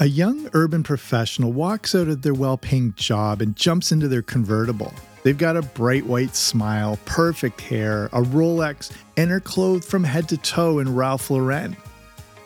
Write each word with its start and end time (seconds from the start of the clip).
A 0.00 0.06
young 0.06 0.48
urban 0.52 0.84
professional 0.84 1.52
walks 1.52 1.92
out 1.92 2.06
of 2.06 2.22
their 2.22 2.32
well 2.32 2.56
paying 2.56 2.94
job 2.94 3.42
and 3.42 3.56
jumps 3.56 3.90
into 3.90 4.06
their 4.06 4.22
convertible. 4.22 4.94
They've 5.24 5.36
got 5.36 5.56
a 5.56 5.62
bright 5.62 6.06
white 6.06 6.36
smile, 6.36 7.00
perfect 7.04 7.60
hair, 7.60 8.04
a 8.12 8.22
Rolex, 8.22 8.92
and 9.16 9.32
are 9.32 9.40
clothed 9.40 9.84
from 9.84 10.04
head 10.04 10.28
to 10.28 10.36
toe 10.36 10.78
in 10.78 10.94
Ralph 10.94 11.32
Lauren. 11.32 11.76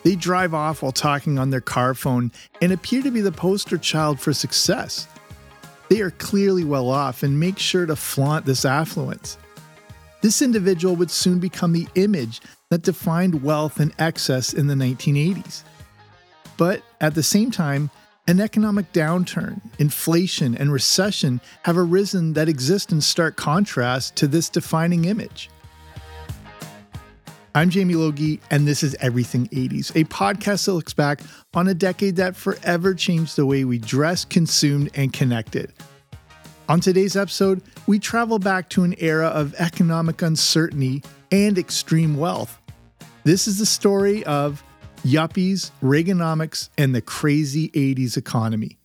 They 0.01 0.15
drive 0.15 0.55
off 0.55 0.81
while 0.81 0.91
talking 0.91 1.37
on 1.37 1.51
their 1.51 1.61
car 1.61 1.93
phone 1.93 2.31
and 2.59 2.71
appear 2.71 3.03
to 3.03 3.11
be 3.11 3.21
the 3.21 3.31
poster 3.31 3.77
child 3.77 4.19
for 4.19 4.33
success. 4.33 5.07
They 5.89 6.01
are 6.01 6.09
clearly 6.09 6.63
well 6.63 6.89
off 6.89 7.21
and 7.21 7.39
make 7.39 7.59
sure 7.59 7.85
to 7.85 7.95
flaunt 7.95 8.47
this 8.47 8.65
affluence. 8.65 9.37
This 10.21 10.41
individual 10.41 10.95
would 10.95 11.11
soon 11.11 11.37
become 11.37 11.73
the 11.73 11.87
image 11.93 12.41
that 12.71 12.81
defined 12.81 13.43
wealth 13.43 13.79
and 13.79 13.93
excess 13.99 14.53
in 14.53 14.65
the 14.65 14.73
1980s. 14.73 15.61
But 16.63 16.81
at 17.01 17.13
the 17.13 17.23
same 17.23 17.51
time, 17.51 17.89
an 18.25 18.39
economic 18.39 18.93
downturn, 18.93 19.59
inflation, 19.79 20.55
and 20.55 20.71
recession 20.71 21.41
have 21.63 21.77
arisen 21.77 22.31
that 22.35 22.47
exist 22.47 22.93
in 22.93 23.01
stark 23.01 23.35
contrast 23.35 24.15
to 24.15 24.27
this 24.27 24.47
defining 24.47 25.03
image. 25.03 25.49
I'm 27.53 27.69
Jamie 27.69 27.95
Logie, 27.95 28.39
and 28.49 28.65
this 28.65 28.81
is 28.81 28.95
Everything 29.01 29.49
80s, 29.49 29.93
a 29.99 30.05
podcast 30.05 30.67
that 30.67 30.71
looks 30.71 30.93
back 30.93 31.19
on 31.53 31.67
a 31.67 31.73
decade 31.73 32.15
that 32.15 32.33
forever 32.33 32.93
changed 32.93 33.35
the 33.35 33.45
way 33.45 33.65
we 33.65 33.77
dress, 33.77 34.23
consumed, 34.23 34.89
and 34.95 35.11
connected. 35.11 35.73
On 36.69 36.79
today's 36.79 37.17
episode, 37.17 37.61
we 37.87 37.99
travel 37.99 38.39
back 38.39 38.69
to 38.69 38.85
an 38.85 38.95
era 38.99 39.27
of 39.27 39.53
economic 39.55 40.21
uncertainty 40.21 41.03
and 41.29 41.57
extreme 41.57 42.15
wealth. 42.15 42.57
This 43.25 43.49
is 43.49 43.59
the 43.59 43.65
story 43.65 44.23
of 44.23 44.63
yuppies, 45.03 45.71
Reaganomics, 45.83 46.69
and 46.77 46.95
the 46.95 47.01
crazy 47.01 47.69
80s 47.69 48.17
economy. 48.17 48.77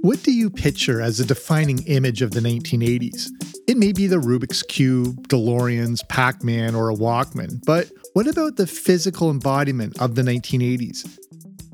What 0.00 0.22
do 0.22 0.32
you 0.32 0.50
picture 0.50 1.00
as 1.02 1.18
a 1.18 1.26
defining 1.26 1.82
image 1.86 2.22
of 2.22 2.30
the 2.30 2.40
1980s? 2.40 3.28
It 3.66 3.76
may 3.76 3.92
be 3.92 4.06
the 4.06 4.16
Rubik's 4.16 4.62
Cube, 4.62 5.26
DeLoreans, 5.26 6.08
Pac 6.08 6.44
Man, 6.44 6.76
or 6.76 6.90
a 6.90 6.94
Walkman, 6.94 7.60
but 7.66 7.90
what 8.16 8.26
about 8.26 8.56
the 8.56 8.66
physical 8.66 9.30
embodiment 9.30 10.00
of 10.00 10.14
the 10.14 10.22
1980s? 10.22 11.18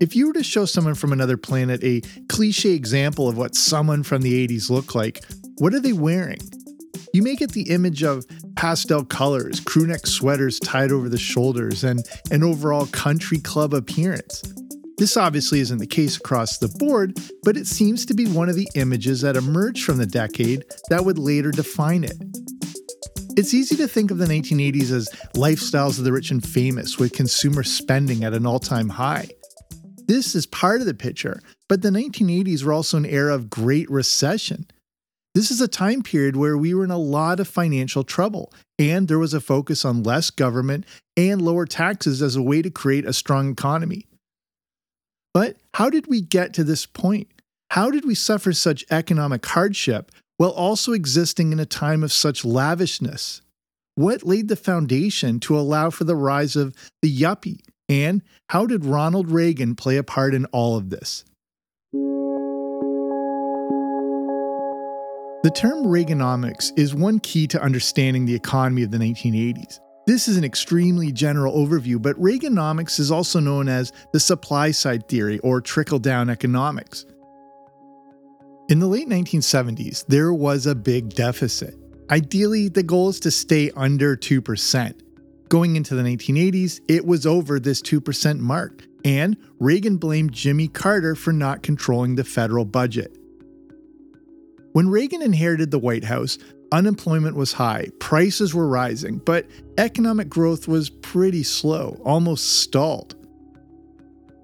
If 0.00 0.16
you 0.16 0.26
were 0.26 0.32
to 0.32 0.42
show 0.42 0.64
someone 0.64 0.96
from 0.96 1.12
another 1.12 1.36
planet 1.36 1.84
a 1.84 2.00
cliche 2.28 2.72
example 2.72 3.28
of 3.28 3.36
what 3.36 3.54
someone 3.54 4.02
from 4.02 4.22
the 4.22 4.48
80s 4.48 4.68
looked 4.68 4.96
like, 4.96 5.24
what 5.58 5.72
are 5.72 5.78
they 5.78 5.92
wearing? 5.92 6.40
You 7.14 7.22
may 7.22 7.36
get 7.36 7.52
the 7.52 7.70
image 7.70 8.02
of 8.02 8.24
pastel 8.56 9.04
colors, 9.04 9.60
crewneck 9.60 10.04
sweaters 10.04 10.58
tied 10.58 10.90
over 10.90 11.08
the 11.08 11.16
shoulders, 11.16 11.84
and 11.84 12.04
an 12.32 12.42
overall 12.42 12.86
country 12.86 13.38
club 13.38 13.72
appearance. 13.72 14.42
This 14.98 15.16
obviously 15.16 15.60
isn't 15.60 15.78
the 15.78 15.86
case 15.86 16.16
across 16.16 16.58
the 16.58 16.74
board, 16.80 17.20
but 17.44 17.56
it 17.56 17.68
seems 17.68 18.04
to 18.06 18.14
be 18.14 18.26
one 18.26 18.48
of 18.48 18.56
the 18.56 18.68
images 18.74 19.20
that 19.20 19.36
emerged 19.36 19.84
from 19.84 19.98
the 19.98 20.06
decade 20.06 20.64
that 20.90 21.04
would 21.04 21.20
later 21.20 21.52
define 21.52 22.02
it. 22.02 22.16
It's 23.34 23.54
easy 23.54 23.76
to 23.76 23.88
think 23.88 24.10
of 24.10 24.18
the 24.18 24.26
1980s 24.26 24.90
as 24.90 25.08
lifestyles 25.34 25.98
of 25.98 26.04
the 26.04 26.12
rich 26.12 26.30
and 26.30 26.46
famous, 26.46 26.98
with 26.98 27.14
consumer 27.14 27.62
spending 27.62 28.24
at 28.24 28.34
an 28.34 28.44
all 28.44 28.58
time 28.58 28.90
high. 28.90 29.28
This 30.06 30.34
is 30.34 30.44
part 30.44 30.80
of 30.80 30.86
the 30.86 30.92
picture, 30.92 31.40
but 31.68 31.80
the 31.80 31.88
1980s 31.88 32.62
were 32.62 32.74
also 32.74 32.98
an 32.98 33.06
era 33.06 33.34
of 33.34 33.48
great 33.48 33.90
recession. 33.90 34.66
This 35.34 35.50
is 35.50 35.62
a 35.62 35.68
time 35.68 36.02
period 36.02 36.36
where 36.36 36.58
we 36.58 36.74
were 36.74 36.84
in 36.84 36.90
a 36.90 36.98
lot 36.98 37.40
of 37.40 37.48
financial 37.48 38.04
trouble, 38.04 38.52
and 38.78 39.08
there 39.08 39.18
was 39.18 39.32
a 39.32 39.40
focus 39.40 39.82
on 39.82 40.02
less 40.02 40.28
government 40.28 40.84
and 41.16 41.40
lower 41.40 41.64
taxes 41.64 42.20
as 42.20 42.36
a 42.36 42.42
way 42.42 42.60
to 42.60 42.70
create 42.70 43.06
a 43.06 43.14
strong 43.14 43.50
economy. 43.50 44.06
But 45.32 45.56
how 45.72 45.88
did 45.88 46.06
we 46.06 46.20
get 46.20 46.52
to 46.54 46.64
this 46.64 46.84
point? 46.84 47.28
How 47.70 47.90
did 47.90 48.04
we 48.04 48.14
suffer 48.14 48.52
such 48.52 48.84
economic 48.90 49.46
hardship 49.46 50.12
while 50.42 50.50
also 50.50 50.92
existing 50.92 51.52
in 51.52 51.60
a 51.60 51.64
time 51.64 52.02
of 52.02 52.12
such 52.12 52.44
lavishness? 52.44 53.42
What 53.94 54.26
laid 54.26 54.48
the 54.48 54.56
foundation 54.56 55.38
to 55.38 55.56
allow 55.56 55.90
for 55.90 56.02
the 56.02 56.16
rise 56.16 56.56
of 56.56 56.74
the 57.00 57.16
yuppie? 57.16 57.60
And 57.88 58.22
how 58.48 58.66
did 58.66 58.84
Ronald 58.84 59.30
Reagan 59.30 59.76
play 59.76 59.98
a 59.98 60.02
part 60.02 60.34
in 60.34 60.46
all 60.46 60.76
of 60.76 60.90
this? 60.90 61.24
The 65.44 65.52
term 65.54 65.84
Reaganomics 65.84 66.76
is 66.76 66.92
one 66.92 67.20
key 67.20 67.46
to 67.46 67.62
understanding 67.62 68.26
the 68.26 68.34
economy 68.34 68.82
of 68.82 68.90
the 68.90 68.98
1980s. 68.98 69.78
This 70.08 70.26
is 70.26 70.36
an 70.36 70.42
extremely 70.42 71.12
general 71.12 71.54
overview, 71.54 72.02
but 72.02 72.16
Reaganomics 72.16 72.98
is 72.98 73.12
also 73.12 73.38
known 73.38 73.68
as 73.68 73.92
the 74.12 74.18
supply 74.18 74.72
side 74.72 75.06
theory 75.06 75.38
or 75.38 75.60
trickle 75.60 76.00
down 76.00 76.28
economics. 76.28 77.06
In 78.68 78.78
the 78.78 78.86
late 78.86 79.08
1970s, 79.08 80.06
there 80.06 80.32
was 80.32 80.66
a 80.66 80.74
big 80.74 81.10
deficit. 81.10 81.76
Ideally, 82.10 82.68
the 82.68 82.82
goal 82.82 83.08
is 83.08 83.20
to 83.20 83.30
stay 83.30 83.70
under 83.76 84.16
2%. 84.16 84.94
Going 85.48 85.76
into 85.76 85.94
the 85.94 86.02
1980s, 86.02 86.80
it 86.88 87.04
was 87.04 87.26
over 87.26 87.60
this 87.60 87.82
2% 87.82 88.38
mark, 88.38 88.86
and 89.04 89.36
Reagan 89.58 89.96
blamed 89.96 90.32
Jimmy 90.32 90.68
Carter 90.68 91.14
for 91.14 91.32
not 91.32 91.62
controlling 91.62 92.14
the 92.14 92.24
federal 92.24 92.64
budget. 92.64 93.16
When 94.72 94.88
Reagan 94.88 95.22
inherited 95.22 95.70
the 95.70 95.78
White 95.78 96.04
House, 96.04 96.38
Unemployment 96.72 97.36
was 97.36 97.52
high, 97.52 97.88
prices 97.98 98.54
were 98.54 98.66
rising, 98.66 99.18
but 99.18 99.46
economic 99.76 100.30
growth 100.30 100.66
was 100.66 100.88
pretty 100.88 101.42
slow, 101.42 102.00
almost 102.02 102.60
stalled. 102.62 103.14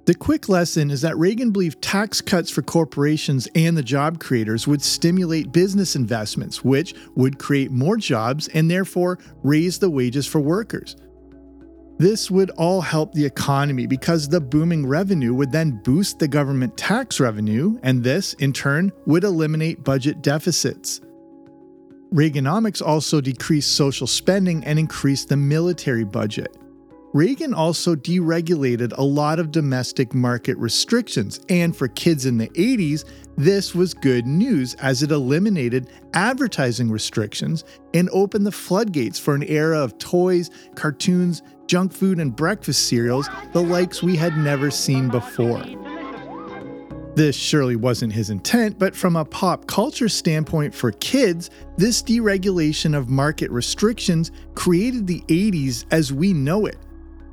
The 0.09 0.15
quick 0.15 0.49
lesson 0.49 0.91
is 0.91 1.03
that 1.03 1.19
Reagan 1.19 1.51
believed 1.51 1.83
tax 1.83 2.23
cuts 2.23 2.51
for 2.51 2.63
corporations 2.63 3.47
and 3.55 3.77
the 3.77 3.83
job 3.83 4.19
creators 4.19 4.67
would 4.67 4.81
stimulate 4.81 5.53
business 5.53 5.97
investments, 5.97 6.65
which 6.65 6.95
would 7.15 7.39
create 7.39 7.71
more 7.71 7.99
jobs 7.99 8.49
and 8.49 8.71
therefore 8.71 9.19
raise 9.43 9.79
the 9.79 9.91
wages 9.91 10.27
for 10.27 10.41
workers. 10.41 10.97
This 11.99 12.31
would 12.31 12.49
all 12.53 12.81
help 12.81 13.13
the 13.13 13.27
economy 13.27 13.87
because 13.87 14.27
the 14.27 14.41
booming 14.41 14.87
revenue 14.87 15.35
would 15.35 15.53
then 15.53 15.83
boost 15.85 16.19
the 16.19 16.27
government 16.27 16.75
tax 16.79 17.21
revenue, 17.21 17.79
and 17.83 18.03
this, 18.03 18.33
in 18.33 18.55
turn, 18.55 18.91
would 19.05 19.25
eliminate 19.25 19.85
budget 19.85 20.23
deficits. 20.23 21.03
Reaganomics 22.15 22.81
also 22.81 23.21
decreased 23.21 23.77
social 23.77 24.07
spending 24.07 24.65
and 24.65 24.79
increased 24.79 25.29
the 25.29 25.37
military 25.37 26.05
budget. 26.05 26.57
Reagan 27.15 27.55
also 27.55 27.95
deregulated 27.95 28.93
a 28.99 29.03
lot 29.03 29.39
of 29.39 29.51
domestic 29.51 30.13
market 30.13 30.59
restrictions, 30.59 31.41
and 31.49 31.75
for 31.75 31.89
kids 31.89 32.27
in 32.27 32.37
the 32.37 32.49
80s, 32.51 33.05
this 33.37 33.75
was 33.75 33.95
good 33.95 34.27
news 34.27 34.75
as 34.75 35.03
it 35.03 35.11
eliminated 35.11 35.89
advertising 36.13 36.91
restrictions 36.91 37.65
and 37.95 38.11
opened 38.13 38.45
the 38.45 38.53
floodgates 38.53 39.19
for 39.19 39.35
an 39.35 39.43
era 39.45 39.79
of 39.79 39.97
toys, 39.97 40.51
cartoons, 40.75 41.43
junk 41.67 41.95
food, 41.95 42.19
and 42.19 42.37
breakfast 42.37 42.89
cereals, 42.89 43.31
the 43.55 43.63
likes 43.63 44.03
we 44.03 44.15
had 44.15 44.37
never 44.37 44.71
seen 44.71 45.09
before. 45.09 45.65
This 47.15 47.35
surely 47.35 47.75
wasn't 47.75 48.13
his 48.13 48.29
intent, 48.29 48.79
but 48.79 48.95
from 48.95 49.17
a 49.17 49.25
pop 49.25 49.67
culture 49.67 50.11
standpoint 50.11 50.75
for 50.75 50.93
kids, 50.93 51.49
this 51.79 52.03
deregulation 52.03 52.95
of 52.95 53.09
market 53.09 53.51
restrictions 53.51 54.31
created 54.55 55.07
the 55.07 55.23
80s 55.23 55.87
as 55.91 56.13
we 56.13 56.35
know 56.35 56.67
it. 56.67 56.77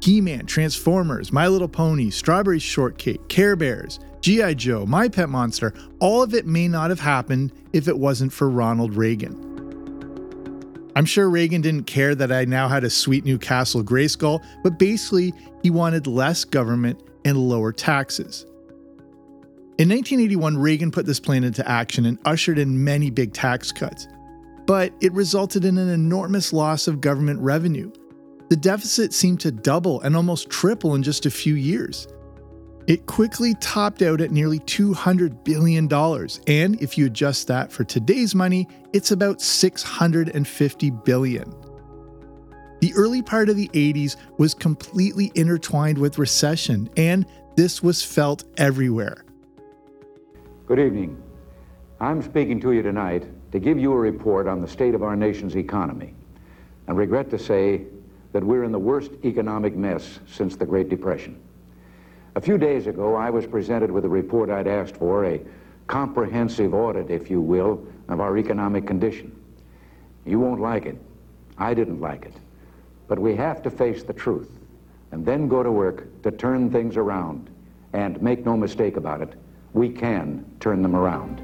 He 0.01 0.21
Man, 0.21 0.45
Transformers, 0.45 1.31
My 1.31 1.47
Little 1.47 1.67
Pony, 1.67 2.09
Strawberry 2.09 2.59
Shortcake, 2.59 3.27
Care 3.27 3.55
Bears, 3.55 3.99
G.I. 4.21 4.55
Joe, 4.55 4.85
My 4.85 5.07
Pet 5.07 5.29
Monster, 5.29 5.73
all 5.99 6.23
of 6.23 6.33
it 6.33 6.45
may 6.45 6.67
not 6.67 6.89
have 6.89 6.99
happened 6.99 7.51
if 7.73 7.87
it 7.87 7.97
wasn't 7.97 8.33
for 8.33 8.49
Ronald 8.49 8.95
Reagan. 8.95 9.41
I'm 10.95 11.05
sure 11.05 11.29
Reagan 11.29 11.61
didn't 11.61 11.87
care 11.87 12.15
that 12.15 12.31
I 12.31 12.45
now 12.45 12.67
had 12.69 12.83
a 12.83 12.89
sweet 12.89 13.25
new 13.25 13.37
castle 13.37 13.83
Grayskull, 13.83 14.43
but 14.63 14.79
basically, 14.79 15.33
he 15.61 15.69
wanted 15.69 16.07
less 16.07 16.45
government 16.45 17.01
and 17.25 17.37
lower 17.37 17.73
taxes. 17.73 18.45
In 19.77 19.89
1981, 19.89 20.57
Reagan 20.57 20.89
put 20.89 21.05
this 21.05 21.19
plan 21.19 21.43
into 21.43 21.67
action 21.69 22.05
and 22.05 22.17
ushered 22.23 22.57
in 22.57 22.81
many 22.81 23.09
big 23.09 23.33
tax 23.33 23.73
cuts. 23.73 24.07
But 24.65 24.93
it 25.01 25.11
resulted 25.11 25.65
in 25.65 25.77
an 25.77 25.89
enormous 25.89 26.53
loss 26.53 26.87
of 26.87 27.01
government 27.01 27.41
revenue. 27.41 27.91
The 28.49 28.55
deficit 28.55 29.13
seemed 29.13 29.39
to 29.41 29.51
double 29.51 30.01
and 30.01 30.15
almost 30.15 30.49
triple 30.49 30.93
in 30.95 31.01
just 31.01 31.25
a 31.25 31.31
few 31.31 31.55
years. 31.55 32.07
It 32.87 33.07
quickly 33.07 33.55
topped 33.55 34.03
out 34.03 34.21
at 34.21 34.29
nearly 34.29 34.59
$200 34.59 35.43
billion, 35.43 35.91
and 36.45 36.81
if 36.81 36.97
you 36.97 37.07
adjust 37.07 37.47
that 37.47 37.71
for 37.71 37.83
today's 37.83 38.35
money, 38.35 38.67
it's 38.93 39.09
about 39.09 39.41
650 39.41 40.89
billion. 40.91 41.55
The 42.81 42.93
early 42.95 43.23
part 43.23 43.49
of 43.49 43.55
the 43.55 43.69
80s 43.69 44.17
was 44.37 44.53
completely 44.53 45.31
intertwined 45.33 45.97
with 45.97 46.19
recession, 46.19 46.87
and 46.95 47.25
this 47.55 47.81
was 47.81 48.03
felt 48.03 48.43
everywhere. 48.57 49.25
Good 50.67 50.79
evening. 50.79 51.19
I'm 51.99 52.21
speaking 52.21 52.59
to 52.59 52.71
you 52.73 52.83
tonight 52.83 53.25
to 53.51 53.59
give 53.59 53.79
you 53.79 53.93
a 53.93 53.97
report 53.97 54.47
on 54.47 54.61
the 54.61 54.67
state 54.67 54.93
of 54.93 55.01
our 55.01 55.15
nation's 55.15 55.55
economy. 55.55 56.13
I 56.87 56.91
regret 56.91 57.31
to 57.31 57.39
say 57.39 57.87
that 58.35 58.43
we're 58.43 58.65
in 58.65 58.73
the 58.73 58.77
worst 58.77 59.11
economic 59.23 59.77
mess 59.77 60.19
since 60.27 60.57
the 60.57 60.65
Great 60.65 60.89
Depression. 60.89 61.39
A 62.35 62.41
few 62.41 62.57
days 62.57 62.85
ago, 62.85 63.15
I 63.15 63.29
was 63.29 63.47
presented 63.47 63.89
with 63.89 64.03
a 64.03 64.09
report 64.09 64.49
I'd 64.49 64.67
asked 64.67 64.97
for, 64.97 65.23
a 65.23 65.39
comprehensive 65.87 66.73
audit, 66.73 67.09
if 67.09 67.29
you 67.29 67.39
will, 67.39 67.87
of 68.09 68.19
our 68.19 68.37
economic 68.37 68.85
condition. 68.85 69.33
You 70.25 70.41
won't 70.41 70.59
like 70.59 70.85
it. 70.85 70.97
I 71.57 71.73
didn't 71.73 72.01
like 72.01 72.25
it. 72.25 72.33
But 73.07 73.19
we 73.19 73.37
have 73.37 73.63
to 73.63 73.69
face 73.69 74.03
the 74.03 74.11
truth 74.11 74.51
and 75.13 75.25
then 75.25 75.47
go 75.47 75.63
to 75.63 75.71
work 75.71 76.21
to 76.23 76.31
turn 76.31 76.69
things 76.69 76.97
around. 76.97 77.49
And 77.93 78.21
make 78.21 78.45
no 78.45 78.57
mistake 78.57 78.97
about 78.97 79.21
it, 79.21 79.33
we 79.71 79.87
can 79.87 80.43
turn 80.59 80.81
them 80.81 80.97
around. 80.97 81.41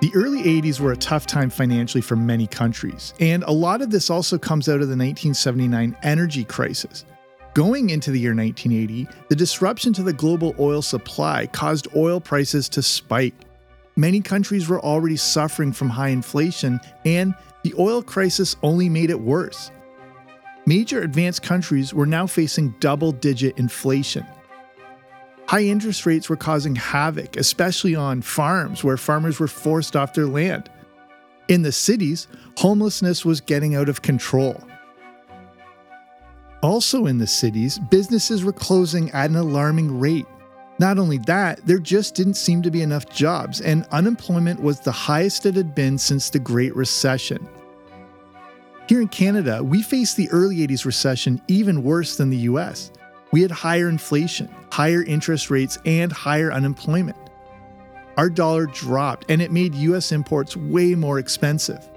The 0.00 0.12
early 0.14 0.44
80s 0.44 0.78
were 0.78 0.92
a 0.92 0.96
tough 0.96 1.26
time 1.26 1.50
financially 1.50 2.02
for 2.02 2.14
many 2.14 2.46
countries, 2.46 3.14
and 3.18 3.42
a 3.42 3.50
lot 3.50 3.82
of 3.82 3.90
this 3.90 4.10
also 4.10 4.38
comes 4.38 4.68
out 4.68 4.80
of 4.80 4.86
the 4.86 4.96
1979 4.96 5.96
energy 6.04 6.44
crisis. 6.44 7.04
Going 7.52 7.90
into 7.90 8.12
the 8.12 8.20
year 8.20 8.32
1980, 8.32 9.08
the 9.28 9.34
disruption 9.34 9.92
to 9.94 10.04
the 10.04 10.12
global 10.12 10.54
oil 10.60 10.82
supply 10.82 11.46
caused 11.46 11.88
oil 11.96 12.20
prices 12.20 12.68
to 12.68 12.80
spike. 12.80 13.34
Many 13.96 14.20
countries 14.20 14.68
were 14.68 14.80
already 14.80 15.16
suffering 15.16 15.72
from 15.72 15.88
high 15.88 16.10
inflation, 16.10 16.78
and 17.04 17.34
the 17.64 17.74
oil 17.76 18.00
crisis 18.00 18.54
only 18.62 18.88
made 18.88 19.10
it 19.10 19.20
worse. 19.20 19.72
Major 20.64 21.02
advanced 21.02 21.42
countries 21.42 21.92
were 21.92 22.06
now 22.06 22.28
facing 22.28 22.72
double 22.78 23.10
digit 23.10 23.58
inflation. 23.58 24.24
High 25.48 25.62
interest 25.62 26.04
rates 26.04 26.28
were 26.28 26.36
causing 26.36 26.76
havoc, 26.76 27.38
especially 27.38 27.94
on 27.94 28.20
farms 28.20 28.84
where 28.84 28.98
farmers 28.98 29.40
were 29.40 29.48
forced 29.48 29.96
off 29.96 30.12
their 30.12 30.26
land. 30.26 30.68
In 31.48 31.62
the 31.62 31.72
cities, 31.72 32.28
homelessness 32.58 33.24
was 33.24 33.40
getting 33.40 33.74
out 33.74 33.88
of 33.88 34.02
control. 34.02 34.62
Also, 36.62 37.06
in 37.06 37.16
the 37.16 37.26
cities, 37.26 37.78
businesses 37.78 38.44
were 38.44 38.52
closing 38.52 39.10
at 39.12 39.30
an 39.30 39.36
alarming 39.36 39.98
rate. 39.98 40.26
Not 40.78 40.98
only 40.98 41.16
that, 41.18 41.66
there 41.66 41.78
just 41.78 42.14
didn't 42.14 42.34
seem 42.34 42.60
to 42.60 42.70
be 42.70 42.82
enough 42.82 43.08
jobs, 43.08 43.62
and 43.62 43.86
unemployment 43.90 44.60
was 44.60 44.80
the 44.80 44.92
highest 44.92 45.46
it 45.46 45.54
had 45.54 45.74
been 45.74 45.96
since 45.96 46.28
the 46.28 46.38
Great 46.38 46.76
Recession. 46.76 47.48
Here 48.86 49.00
in 49.00 49.08
Canada, 49.08 49.64
we 49.64 49.80
faced 49.80 50.18
the 50.18 50.28
early 50.28 50.56
80s 50.58 50.84
recession 50.84 51.40
even 51.48 51.82
worse 51.82 52.18
than 52.18 52.28
the 52.28 52.36
US. 52.36 52.90
We 53.30 53.42
had 53.42 53.50
higher 53.50 53.88
inflation, 53.88 54.48
higher 54.72 55.02
interest 55.02 55.50
rates, 55.50 55.78
and 55.84 56.10
higher 56.10 56.52
unemployment. 56.52 57.16
Our 58.16 58.30
dollar 58.30 58.66
dropped, 58.66 59.30
and 59.30 59.40
it 59.42 59.52
made 59.52 59.74
US 59.74 60.12
imports 60.12 60.56
way 60.56 60.94
more 60.94 61.18
expensive. 61.18 61.88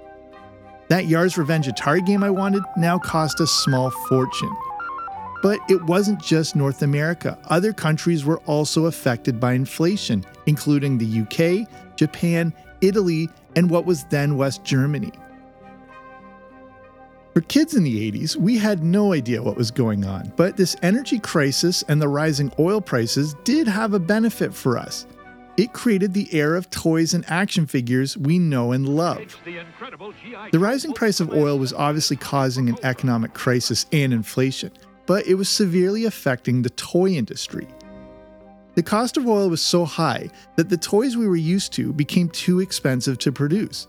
That 0.88 1.06
Yars 1.06 1.36
Revenge 1.36 1.66
Atari 1.66 2.04
game 2.04 2.22
I 2.22 2.30
wanted 2.30 2.62
now 2.76 2.98
cost 2.98 3.40
a 3.40 3.46
small 3.46 3.90
fortune. 3.90 4.54
But 5.42 5.58
it 5.68 5.82
wasn't 5.84 6.22
just 6.22 6.54
North 6.54 6.82
America. 6.82 7.36
Other 7.48 7.72
countries 7.72 8.24
were 8.24 8.38
also 8.46 8.86
affected 8.86 9.40
by 9.40 9.54
inflation, 9.54 10.24
including 10.46 10.98
the 10.98 11.22
UK, 11.22 11.68
Japan, 11.96 12.52
Italy, 12.80 13.28
and 13.56 13.68
what 13.68 13.86
was 13.86 14.04
then 14.04 14.36
West 14.36 14.64
Germany. 14.64 15.12
For 17.32 17.40
kids 17.40 17.74
in 17.74 17.82
the 17.82 18.12
80s, 18.12 18.36
we 18.36 18.58
had 18.58 18.84
no 18.84 19.14
idea 19.14 19.42
what 19.42 19.56
was 19.56 19.70
going 19.70 20.04
on, 20.04 20.34
but 20.36 20.58
this 20.58 20.76
energy 20.82 21.18
crisis 21.18 21.82
and 21.88 22.00
the 22.00 22.08
rising 22.08 22.52
oil 22.58 22.82
prices 22.82 23.34
did 23.44 23.66
have 23.66 23.94
a 23.94 23.98
benefit 23.98 24.52
for 24.52 24.76
us. 24.76 25.06
It 25.56 25.72
created 25.72 26.12
the 26.12 26.28
era 26.36 26.58
of 26.58 26.68
toys 26.68 27.14
and 27.14 27.24
action 27.28 27.66
figures 27.66 28.18
we 28.18 28.38
know 28.38 28.72
and 28.72 28.86
love. 28.86 29.38
The 30.50 30.58
rising 30.58 30.92
price 30.92 31.20
of 31.20 31.32
oil 31.32 31.58
was 31.58 31.72
obviously 31.72 32.16
causing 32.16 32.68
an 32.68 32.76
economic 32.82 33.32
crisis 33.32 33.86
and 33.92 34.12
inflation, 34.12 34.70
but 35.06 35.26
it 35.26 35.34
was 35.34 35.48
severely 35.48 36.04
affecting 36.04 36.60
the 36.60 36.70
toy 36.70 37.12
industry. 37.12 37.66
The 38.74 38.82
cost 38.82 39.16
of 39.16 39.26
oil 39.26 39.48
was 39.48 39.62
so 39.62 39.86
high 39.86 40.28
that 40.56 40.68
the 40.68 40.76
toys 40.76 41.16
we 41.16 41.26
were 41.26 41.36
used 41.36 41.72
to 41.74 41.94
became 41.94 42.28
too 42.28 42.60
expensive 42.60 43.16
to 43.18 43.32
produce. 43.32 43.86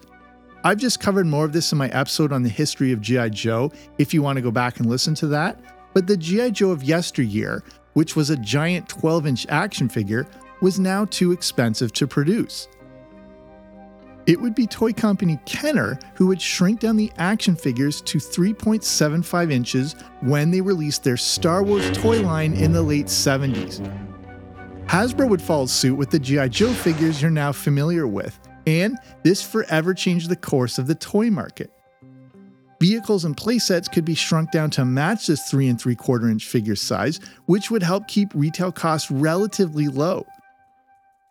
I've 0.65 0.77
just 0.77 1.01
covered 1.01 1.27
more 1.27 1.43
of 1.43 1.51
this 1.51 1.73
in 1.73 1.77
my 1.77 1.89
episode 1.89 2.31
on 2.31 2.41
the 2.41 2.49
history 2.49 2.93
of 2.93 3.01
G.I. 3.01 3.29
Joe, 3.29 3.71
if 3.97 4.13
you 4.13 4.21
want 4.21 4.37
to 4.37 4.41
go 4.41 4.51
back 4.51 4.79
and 4.79 4.89
listen 4.89 5.13
to 5.15 5.27
that. 5.27 5.59
But 5.93 6.07
the 6.07 6.15
G.I. 6.15 6.51
Joe 6.51 6.71
of 6.71 6.83
yesteryear, 6.83 7.63
which 7.93 8.15
was 8.15 8.29
a 8.29 8.37
giant 8.37 8.87
12 8.87 9.27
inch 9.27 9.45
action 9.49 9.89
figure, 9.89 10.25
was 10.61 10.79
now 10.79 11.03
too 11.05 11.33
expensive 11.33 11.91
to 11.93 12.07
produce. 12.07 12.69
It 14.25 14.39
would 14.39 14.55
be 14.55 14.65
toy 14.65 14.93
company 14.93 15.37
Kenner 15.45 15.99
who 16.15 16.27
would 16.27 16.41
shrink 16.41 16.79
down 16.79 16.95
the 16.95 17.11
action 17.17 17.57
figures 17.57 17.99
to 18.03 18.17
3.75 18.17 19.51
inches 19.51 19.95
when 20.21 20.49
they 20.49 20.61
released 20.61 21.03
their 21.03 21.17
Star 21.17 21.61
Wars 21.61 21.91
toy 21.91 22.21
line 22.21 22.53
in 22.53 22.71
the 22.71 22.81
late 22.81 23.07
70s. 23.07 23.81
Hasbro 24.85 25.27
would 25.27 25.41
follow 25.41 25.65
suit 25.65 25.95
with 25.95 26.09
the 26.09 26.19
G.I. 26.19 26.47
Joe 26.47 26.71
figures 26.71 27.21
you're 27.21 27.31
now 27.31 27.51
familiar 27.51 28.07
with, 28.07 28.39
and 28.65 28.97
this 29.23 29.41
forever 29.41 29.93
changed 29.93 30.29
the 30.29 30.35
course 30.35 30.77
of 30.77 30.87
the 30.87 30.95
toy 30.95 31.29
market. 31.29 31.71
Vehicles 32.79 33.23
and 33.23 33.37
playsets 33.37 33.89
could 33.89 34.03
be 34.03 34.15
shrunk 34.15 34.51
down 34.51 34.69
to 34.71 34.83
match 34.83 35.27
this 35.27 35.49
3 35.49 35.69
and 35.69 35.79
3 35.79 35.95
quarter 35.95 36.29
inch 36.29 36.45
figure 36.45 36.75
size, 36.75 37.19
which 37.45 37.71
would 37.71 37.83
help 37.83 38.07
keep 38.07 38.29
retail 38.33 38.71
costs 38.71 39.09
relatively 39.09 39.87
low. 39.87 40.25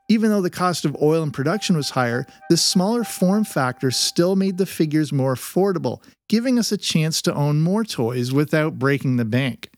Even 0.09 0.31
though 0.31 0.43
the 0.43 0.51
cost 0.51 0.85
of 0.85 0.97
oil 1.01 1.23
and 1.23 1.33
production 1.33 1.77
was 1.77 1.91
higher, 1.91 2.27
the 2.51 2.57
smaller 2.57 3.05
form 3.05 3.45
factor 3.45 3.91
still 3.91 4.37
made 4.37 4.59
the 4.59 4.67
figures 4.67 5.13
more 5.13 5.35
affordable, 5.35 6.03
giving 6.29 6.59
us 6.59 6.73
a 6.73 6.77
chance 6.77 7.23
to 7.23 7.35
own 7.35 7.61
more 7.61 7.85
toys 7.85 8.33
without 8.33 8.79
breaking 8.79 9.17
the 9.17 9.25
bank. 9.25 9.71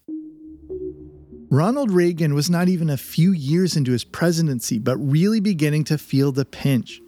Ronald 1.50 1.92
Reagan 1.92 2.34
was 2.34 2.50
not 2.50 2.68
even 2.68 2.90
a 2.90 2.96
few 2.96 3.30
years 3.30 3.76
into 3.76 3.92
his 3.92 4.02
presidency, 4.02 4.78
but 4.78 4.96
really 4.96 5.38
beginning 5.38 5.84
to 5.84 5.98
feel 5.98 6.32
the 6.32 6.44
pinch. 6.44 7.00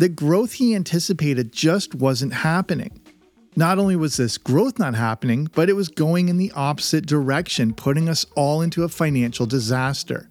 The 0.00 0.08
growth 0.08 0.54
he 0.54 0.74
anticipated 0.74 1.52
just 1.52 1.94
wasn't 1.94 2.32
happening. 2.32 3.02
Not 3.54 3.78
only 3.78 3.96
was 3.96 4.16
this 4.16 4.38
growth 4.38 4.78
not 4.78 4.94
happening, 4.94 5.50
but 5.54 5.68
it 5.68 5.74
was 5.74 5.88
going 5.88 6.30
in 6.30 6.38
the 6.38 6.50
opposite 6.52 7.04
direction, 7.04 7.74
putting 7.74 8.08
us 8.08 8.24
all 8.34 8.62
into 8.62 8.84
a 8.84 8.88
financial 8.88 9.44
disaster. 9.44 10.26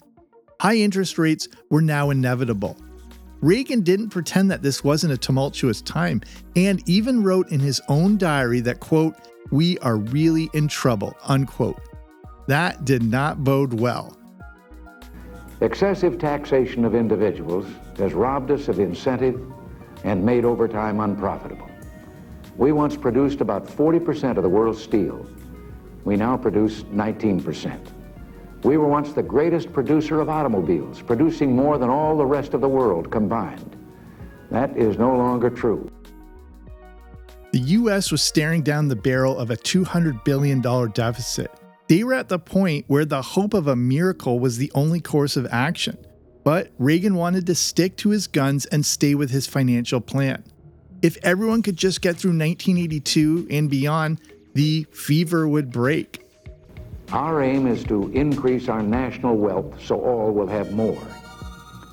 High 0.60 0.78
interest 0.78 1.20
rates 1.20 1.48
were 1.70 1.84
now 1.84 2.10
inevitable. 2.10 2.78
Reagan 3.42 3.82
didn't 3.82 4.10
pretend 4.10 4.50
that 4.50 4.64
this 4.64 4.84
wasn't 4.84 5.14
a 5.14 5.18
tumultuous 5.18 5.84
time 5.84 6.24
and 6.56 6.82
even 6.90 7.22
wrote 7.22 7.52
in 7.52 7.60
his 7.60 7.80
own 7.90 8.18
diary 8.18 8.62
that, 8.62 8.80
quote, 8.80 9.14
we 9.52 9.78
are 9.80 9.98
really 9.98 10.50
in 10.56 10.68
trouble, 10.68 11.16
unquote. 11.28 11.80
That 12.48 12.86
did 12.86 13.04
not 13.04 13.44
bode 13.44 13.80
well. 13.80 14.18
Excessive 15.62 16.18
taxation 16.18 16.86
of 16.86 16.96
individuals 16.96 17.68
has 18.00 18.16
robbed 18.16 18.50
us 18.50 18.68
of 18.68 18.80
incentive 18.80 19.40
and 20.03 20.24
made 20.24 20.46
overtime 20.46 21.00
unprofitable. 21.00 21.70
We 22.58 22.72
once 22.72 22.98
produced 22.98 23.41
about 23.41 23.65
40% 23.65 24.38
of 24.38 24.44
the 24.44 24.50
world's 24.50 24.82
steel. 24.82 25.25
We 26.03 26.15
now 26.15 26.38
produce 26.38 26.84
19%. 26.84 27.91
We 28.63 28.77
were 28.77 28.88
once 28.88 29.13
the 29.13 29.24
greatest 29.24 29.72
producer 29.72 30.20
of 30.20 30.29
automobiles, 30.29 31.01
producing 31.01 31.56
more 31.56 31.77
than 31.77 31.89
all 31.89 32.18
the 32.18 32.25
rest 32.25 32.53
of 32.53 32.62
the 32.62 32.68
world 32.68 33.10
combined. 33.10 33.77
That 34.51 34.75
is 34.75 34.98
no 34.98 35.15
longer 35.15 35.50
true. 35.50 35.89
The 37.51 37.60
US 37.60 38.12
was 38.12 38.22
staring 38.22 38.62
down 38.62 38.89
the 38.89 38.96
barrel 38.96 39.38
of 39.38 39.50
a 39.50 39.56
$200 39.56 40.24
billion 40.25 40.62
deficit. 40.91 41.51
They 41.88 42.03
were 42.03 42.13
at 42.13 42.29
the 42.29 42.38
point 42.38 42.86
where 42.88 43.06
the 43.06 43.22
hope 43.22 43.53
of 43.53 43.68
a 43.68 43.75
miracle 43.75 44.39
was 44.39 44.58
the 44.58 44.72
only 44.75 45.00
course 45.00 45.36
of 45.38 45.48
action. 45.50 45.98
But 46.43 46.72
Reagan 46.79 47.15
wanted 47.15 47.46
to 47.48 47.55
stick 47.55 47.98
to 47.98 48.10
his 48.10 48.27
guns 48.27 48.65
and 48.67 48.86
stay 48.86 49.15
with 49.15 49.29
his 49.29 49.48
financial 49.48 50.01
plan. 50.01 50.43
If 51.01 51.17
everyone 51.24 51.62
could 51.62 51.77
just 51.77 52.01
get 52.01 52.17
through 52.17 52.31
1982 52.31 53.48
and 53.50 53.69
beyond, 53.69 54.19
the 54.53 54.86
fever 54.91 55.48
would 55.48 55.72
break. 55.72 56.25
Our 57.12 57.41
aim 57.41 57.67
is 57.67 57.84
to 57.86 58.10
increase 58.12 58.67
our 58.69 58.84
national 58.84 59.38
wealth 59.38 59.81
so 59.81 60.00
all 60.00 60.31
will 60.31 60.48
have 60.48 60.72
more, 60.72 61.01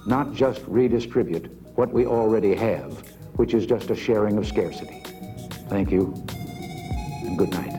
not 0.06 0.34
just 0.34 0.62
redistribute 0.66 1.50
what 1.76 1.92
we 1.92 2.06
already 2.06 2.54
have, 2.54 2.98
which 3.36 3.54
is 3.54 3.66
just 3.66 3.90
a 3.90 3.96
sharing 3.96 4.36
of 4.38 4.46
scarcity. 4.46 5.02
Thank 5.68 5.90
you, 5.90 6.14
and 7.22 7.38
good 7.38 7.50
night. 7.50 7.72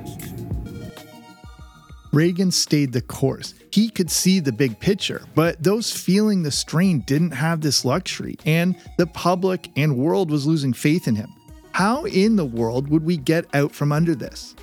Reagan 2.12 2.52
stayed 2.52 2.94
the 2.94 3.02
course. 3.02 3.54
He 3.72 3.90
could 3.90 4.10
see 4.10 4.40
the 4.40 4.52
big 4.52 4.80
picture, 4.80 5.26
but 5.36 5.62
those 5.62 5.92
feeling 5.92 6.44
the 6.44 6.52
strain 6.52 7.02
didn't 7.02 7.32
have 7.32 7.62
this 7.62 7.84
luxury, 7.84 8.38
and 8.46 8.76
the 8.98 9.08
public 9.08 9.70
and 9.76 9.98
world 9.98 10.32
was 10.32 10.48
losing 10.48 10.74
faith 10.74 11.08
in 11.08 11.16
him. 11.16 11.34
How 11.74 12.06
in 12.06 12.38
the 12.38 12.46
world 12.46 12.88
would 12.90 13.04
we 13.04 13.18
get 13.18 13.46
out 13.54 13.72
from 13.72 13.92
under 13.92 14.16
this? 14.16 14.56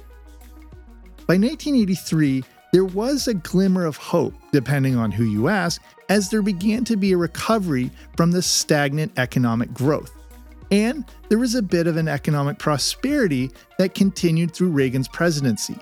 By 1.27 1.37
1983, 1.39 2.45
there 2.73 2.85
was 2.85 3.29
a 3.29 3.35
glimmer 3.35 3.85
of 3.85 3.97
hope, 3.97 4.35
depending 4.51 4.97
on 4.97 5.13
who 5.13 5.25
you 5.25 5.49
ask, 5.49 5.81
as 6.09 6.29
there 6.29 6.43
began 6.43 6.85
to 6.85 6.97
be 6.97 7.13
a 7.13 7.17
recovery 7.17 7.91
from 8.17 8.33
the 8.33 8.43
stagnant 8.43 9.13
economic 9.17 9.73
growth. 9.73 10.13
And 10.71 11.05
there 11.29 11.39
was 11.39 11.55
a 11.55 11.63
bit 11.63 11.87
of 11.87 11.97
an 11.97 12.09
economic 12.09 12.59
prosperity 12.59 13.53
that 13.79 13.95
continued 13.95 14.53
through 14.53 14.71
Reagan's 14.71 15.07
presidency. 15.07 15.77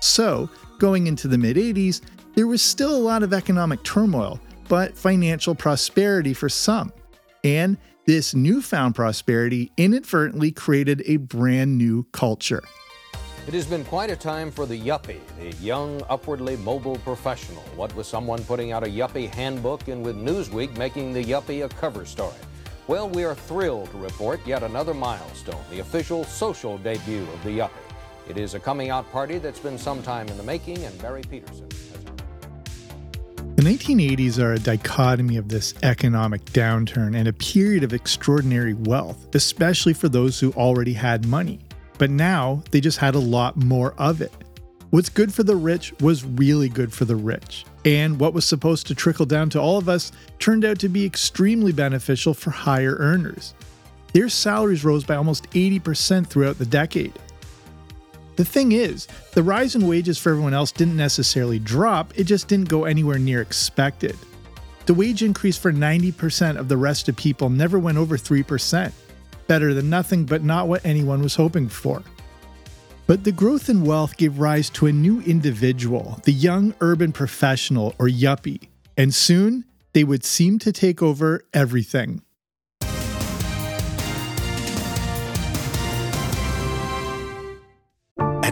So, 0.00 0.50
going 0.80 1.06
into 1.06 1.28
the 1.28 1.38
mid 1.38 1.56
80s, 1.56 2.00
there 2.34 2.46
was 2.46 2.62
still 2.62 2.94
a 2.94 2.98
lot 2.98 3.22
of 3.22 3.32
economic 3.32 3.82
turmoil, 3.82 4.40
but 4.68 4.96
financial 4.96 5.54
prosperity 5.54 6.32
for 6.32 6.48
some. 6.48 6.92
And 7.44 7.76
this 8.06 8.34
newfound 8.34 8.94
prosperity 8.94 9.70
inadvertently 9.76 10.50
created 10.50 11.02
a 11.06 11.18
brand 11.18 11.76
new 11.76 12.04
culture. 12.12 12.62
It 13.46 13.54
has 13.54 13.66
been 13.66 13.84
quite 13.84 14.08
a 14.08 14.16
time 14.16 14.52
for 14.52 14.66
the 14.66 14.80
yuppie, 14.80 15.20
the 15.38 15.54
young, 15.56 16.02
upwardly 16.08 16.56
mobile 16.58 16.96
professional. 16.98 17.62
What 17.74 17.94
with 17.96 18.06
someone 18.06 18.44
putting 18.44 18.70
out 18.70 18.84
a 18.84 18.90
yuppie 18.90 19.28
handbook 19.28 19.88
and 19.88 20.04
with 20.04 20.16
Newsweek 20.16 20.76
making 20.76 21.12
the 21.12 21.24
yuppie 21.24 21.64
a 21.64 21.68
cover 21.68 22.04
story. 22.04 22.36
Well, 22.86 23.08
we 23.08 23.24
are 23.24 23.34
thrilled 23.34 23.90
to 23.90 23.98
report 23.98 24.40
yet 24.46 24.62
another 24.62 24.94
milestone, 24.94 25.60
the 25.70 25.80
official 25.80 26.24
social 26.24 26.78
debut 26.78 27.22
of 27.22 27.42
the 27.42 27.58
yuppie. 27.58 27.70
It 28.28 28.38
is 28.38 28.54
a 28.54 28.60
coming 28.60 28.90
out 28.90 29.10
party 29.10 29.38
that's 29.38 29.58
been 29.58 29.78
some 29.78 30.02
time 30.02 30.28
in 30.28 30.36
the 30.36 30.42
making, 30.44 30.78
and 30.84 31.02
Barry 31.02 31.22
Peterson. 31.22 31.68
The 33.62 33.68
1980s 33.68 34.42
are 34.42 34.54
a 34.54 34.58
dichotomy 34.58 35.36
of 35.36 35.48
this 35.48 35.72
economic 35.84 36.44
downturn 36.46 37.14
and 37.14 37.28
a 37.28 37.32
period 37.32 37.84
of 37.84 37.92
extraordinary 37.92 38.74
wealth, 38.74 39.32
especially 39.36 39.92
for 39.92 40.08
those 40.08 40.40
who 40.40 40.50
already 40.54 40.92
had 40.92 41.28
money. 41.28 41.60
But 41.96 42.10
now 42.10 42.64
they 42.72 42.80
just 42.80 42.98
had 42.98 43.14
a 43.14 43.20
lot 43.20 43.56
more 43.56 43.94
of 43.98 44.20
it. 44.20 44.32
What's 44.90 45.08
good 45.08 45.32
for 45.32 45.44
the 45.44 45.54
rich 45.54 45.94
was 46.00 46.24
really 46.24 46.68
good 46.68 46.92
for 46.92 47.04
the 47.04 47.14
rich. 47.14 47.64
And 47.84 48.18
what 48.18 48.34
was 48.34 48.44
supposed 48.44 48.88
to 48.88 48.96
trickle 48.96 49.26
down 49.26 49.48
to 49.50 49.60
all 49.60 49.78
of 49.78 49.88
us 49.88 50.10
turned 50.40 50.64
out 50.64 50.80
to 50.80 50.88
be 50.88 51.06
extremely 51.06 51.70
beneficial 51.70 52.34
for 52.34 52.50
higher 52.50 52.96
earners. 52.98 53.54
Their 54.12 54.28
salaries 54.28 54.84
rose 54.84 55.04
by 55.04 55.14
almost 55.14 55.48
80% 55.50 56.26
throughout 56.26 56.58
the 56.58 56.66
decade. 56.66 57.16
The 58.36 58.44
thing 58.44 58.72
is, 58.72 59.08
the 59.32 59.42
rise 59.42 59.74
in 59.74 59.86
wages 59.86 60.18
for 60.18 60.30
everyone 60.30 60.54
else 60.54 60.72
didn't 60.72 60.96
necessarily 60.96 61.58
drop, 61.58 62.18
it 62.18 62.24
just 62.24 62.48
didn't 62.48 62.68
go 62.68 62.84
anywhere 62.84 63.18
near 63.18 63.42
expected. 63.42 64.16
The 64.86 64.94
wage 64.94 65.22
increase 65.22 65.56
for 65.56 65.72
90% 65.72 66.56
of 66.56 66.68
the 66.68 66.76
rest 66.76 67.08
of 67.08 67.16
people 67.16 67.50
never 67.50 67.78
went 67.78 67.98
over 67.98 68.16
3%. 68.16 68.92
Better 69.46 69.74
than 69.74 69.90
nothing, 69.90 70.24
but 70.24 70.42
not 70.42 70.66
what 70.66 70.84
anyone 70.84 71.22
was 71.22 71.34
hoping 71.34 71.68
for. 71.68 72.02
But 73.06 73.24
the 73.24 73.32
growth 73.32 73.68
in 73.68 73.84
wealth 73.84 74.16
gave 74.16 74.38
rise 74.38 74.70
to 74.70 74.86
a 74.86 74.92
new 74.92 75.20
individual, 75.20 76.20
the 76.24 76.32
young 76.32 76.74
urban 76.80 77.12
professional 77.12 77.94
or 77.98 78.08
yuppie, 78.08 78.68
and 78.96 79.14
soon 79.14 79.64
they 79.92 80.04
would 80.04 80.24
seem 80.24 80.58
to 80.60 80.72
take 80.72 81.02
over 81.02 81.44
everything. 81.52 82.22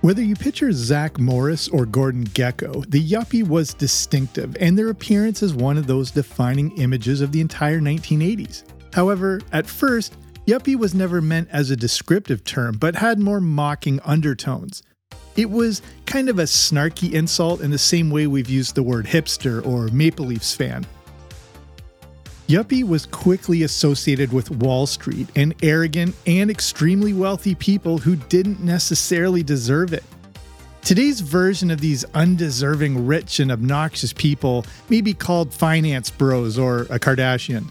Whether 0.00 0.22
you 0.22 0.36
picture 0.36 0.70
Zach 0.70 1.18
Morris 1.18 1.66
or 1.66 1.84
Gordon 1.84 2.22
Gekko, 2.28 2.88
the 2.88 3.04
Yuppie 3.04 3.46
was 3.46 3.74
distinctive, 3.74 4.56
and 4.60 4.78
their 4.78 4.90
appearance 4.90 5.42
is 5.42 5.52
one 5.52 5.76
of 5.76 5.88
those 5.88 6.12
defining 6.12 6.70
images 6.78 7.20
of 7.20 7.32
the 7.32 7.40
entire 7.40 7.80
1980s. 7.80 8.62
However, 8.92 9.40
at 9.50 9.66
first, 9.66 10.16
Yuppie 10.46 10.76
was 10.76 10.94
never 10.94 11.20
meant 11.20 11.48
as 11.50 11.72
a 11.72 11.76
descriptive 11.76 12.44
term, 12.44 12.76
but 12.78 12.94
had 12.94 13.18
more 13.18 13.40
mocking 13.40 13.98
undertones. 14.04 14.84
It 15.34 15.50
was 15.50 15.82
kind 16.06 16.28
of 16.28 16.38
a 16.38 16.44
snarky 16.44 17.12
insult 17.12 17.60
in 17.60 17.72
the 17.72 17.76
same 17.76 18.08
way 18.08 18.28
we've 18.28 18.48
used 18.48 18.76
the 18.76 18.84
word 18.84 19.04
hipster 19.04 19.66
or 19.66 19.88
Maple 19.88 20.26
Leafs 20.26 20.54
fan. 20.54 20.86
Yuppie 22.48 22.82
was 22.82 23.04
quickly 23.04 23.64
associated 23.64 24.32
with 24.32 24.50
Wall 24.50 24.86
Street 24.86 25.28
and 25.36 25.54
arrogant 25.62 26.14
and 26.26 26.50
extremely 26.50 27.12
wealthy 27.12 27.54
people 27.54 27.98
who 27.98 28.16
didn't 28.16 28.58
necessarily 28.60 29.42
deserve 29.42 29.92
it. 29.92 30.02
Today's 30.80 31.20
version 31.20 31.70
of 31.70 31.82
these 31.82 32.06
undeserving, 32.14 33.06
rich, 33.06 33.40
and 33.40 33.52
obnoxious 33.52 34.14
people 34.14 34.64
may 34.88 35.02
be 35.02 35.12
called 35.12 35.52
finance 35.52 36.08
bros 36.08 36.58
or 36.58 36.84
a 36.84 36.98
Kardashian. 36.98 37.66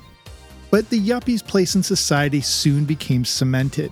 But 0.69 0.87
the 0.91 0.99
Yuppie's 0.99 1.41
place 1.41 1.73
in 1.73 1.81
society 1.81 2.41
soon 2.41 2.85
became 2.85 3.25
cemented. 3.25 3.91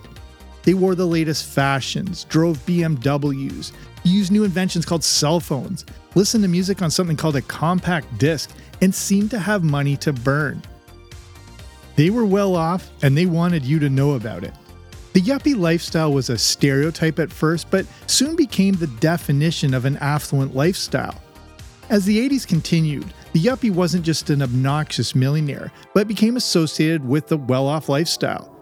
They 0.62 0.74
wore 0.74 0.94
the 0.94 1.04
latest 1.04 1.46
fashions, 1.46 2.22
drove 2.24 2.64
BMWs, 2.64 3.72
used 4.04 4.30
new 4.30 4.44
inventions 4.44 4.86
called 4.86 5.02
cell 5.02 5.40
phones, 5.40 5.84
listened 6.14 6.44
to 6.44 6.48
music 6.48 6.80
on 6.80 6.92
something 6.92 7.16
called 7.16 7.34
a 7.34 7.42
compact 7.42 8.18
disc, 8.18 8.50
and 8.80 8.94
seemed 8.94 9.32
to 9.32 9.40
have 9.40 9.64
money 9.64 9.96
to 9.96 10.12
burn. 10.12 10.62
They 11.96 12.10
were 12.10 12.26
well 12.26 12.54
off 12.54 12.90
and 13.02 13.16
they 13.16 13.26
wanted 13.26 13.64
you 13.64 13.78
to 13.80 13.90
know 13.90 14.12
about 14.12 14.44
it. 14.44 14.54
The 15.14 15.22
yuppie 15.22 15.56
lifestyle 15.56 16.12
was 16.12 16.28
a 16.28 16.36
stereotype 16.36 17.18
at 17.18 17.32
first, 17.32 17.70
but 17.70 17.86
soon 18.06 18.36
became 18.36 18.74
the 18.74 18.86
definition 18.86 19.72
of 19.72 19.86
an 19.86 19.96
affluent 19.96 20.54
lifestyle. 20.54 21.18
As 21.88 22.04
the 22.04 22.18
80s 22.28 22.46
continued, 22.46 23.06
the 23.32 23.40
yuppie 23.40 23.70
wasn't 23.70 24.04
just 24.04 24.28
an 24.28 24.42
obnoxious 24.42 25.14
millionaire, 25.14 25.72
but 25.94 26.06
became 26.06 26.36
associated 26.36 27.06
with 27.06 27.28
the 27.28 27.38
well 27.38 27.66
off 27.66 27.88
lifestyle. 27.88 28.52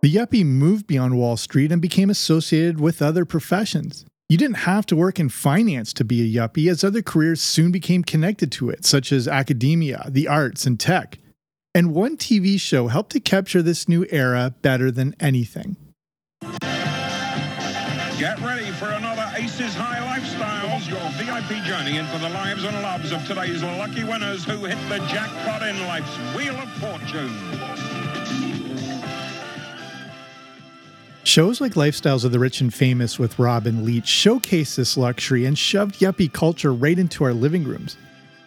The 0.00 0.14
yuppie 0.14 0.46
moved 0.46 0.86
beyond 0.86 1.18
Wall 1.18 1.36
Street 1.36 1.72
and 1.72 1.82
became 1.82 2.08
associated 2.08 2.78
with 2.78 3.02
other 3.02 3.24
professions. 3.24 4.04
You 4.28 4.38
didn't 4.38 4.58
have 4.58 4.86
to 4.86 4.96
work 4.96 5.18
in 5.18 5.28
finance 5.28 5.92
to 5.94 6.04
be 6.04 6.20
a 6.22 6.40
yuppie, 6.40 6.70
as 6.70 6.84
other 6.84 7.02
careers 7.02 7.40
soon 7.40 7.72
became 7.72 8.04
connected 8.04 8.52
to 8.52 8.70
it, 8.70 8.84
such 8.84 9.10
as 9.10 9.26
academia, 9.26 10.06
the 10.08 10.28
arts, 10.28 10.66
and 10.66 10.78
tech. 10.78 11.18
And 11.74 11.94
one 11.94 12.16
TV 12.16 12.58
show 12.60 12.88
helped 12.88 13.12
to 13.12 13.20
capture 13.20 13.62
this 13.62 13.88
new 13.88 14.06
era 14.10 14.54
better 14.62 14.90
than 14.90 15.14
anything. 15.20 15.76
Get 18.18 18.40
ready 18.40 18.72
for 18.72 18.88
another 18.88 19.30
Aces 19.36 19.74
High 19.76 20.00
Lifestyles, 20.18 20.88
your 20.88 20.98
VIP 21.16 21.62
journey 21.64 21.98
into 21.98 22.18
the 22.18 22.30
lives 22.30 22.64
and 22.64 22.82
loves 22.82 23.12
of 23.12 23.24
today's 23.26 23.62
lucky 23.62 24.02
winners 24.02 24.44
who 24.44 24.64
hit 24.64 24.78
the 24.88 24.98
jackpot 25.06 25.62
in 25.62 25.78
life's 25.86 26.18
Wheel 26.34 26.56
of 26.56 26.68
Fortune. 26.80 27.30
Shows 31.22 31.60
like 31.60 31.74
Lifestyles 31.74 32.24
of 32.24 32.32
the 32.32 32.38
Rich 32.38 32.62
and 32.62 32.72
Famous 32.72 33.18
with 33.18 33.38
Robin 33.38 33.84
Leach 33.84 34.06
showcased 34.06 34.76
this 34.76 34.96
luxury 34.96 35.44
and 35.44 35.56
shoved 35.56 36.00
yuppie 36.00 36.32
culture 36.32 36.72
right 36.72 36.98
into 36.98 37.22
our 37.22 37.34
living 37.34 37.64
rooms. 37.64 37.96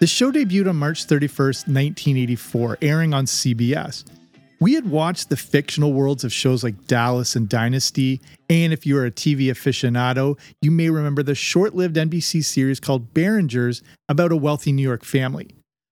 The 0.01 0.07
show 0.07 0.31
debuted 0.31 0.67
on 0.67 0.77
March 0.77 1.05
31st, 1.05 1.67
1984, 1.67 2.79
airing 2.81 3.13
on 3.13 3.25
CBS. 3.25 4.03
We 4.59 4.73
had 4.73 4.89
watched 4.89 5.29
the 5.29 5.37
fictional 5.37 5.93
worlds 5.93 6.23
of 6.23 6.33
shows 6.33 6.63
like 6.63 6.87
Dallas 6.87 7.35
and 7.35 7.47
Dynasty, 7.47 8.19
and 8.49 8.73
if 8.73 8.83
you 8.83 8.97
are 8.97 9.05
a 9.05 9.11
TV 9.11 9.51
aficionado, 9.51 10.39
you 10.59 10.71
may 10.71 10.89
remember 10.89 11.21
the 11.21 11.35
short 11.35 11.75
lived 11.75 11.97
NBC 11.97 12.43
series 12.43 12.79
called 12.79 13.13
Berrenger's 13.13 13.83
about 14.09 14.31
a 14.31 14.35
wealthy 14.35 14.71
New 14.71 14.81
York 14.81 15.05
family. 15.05 15.51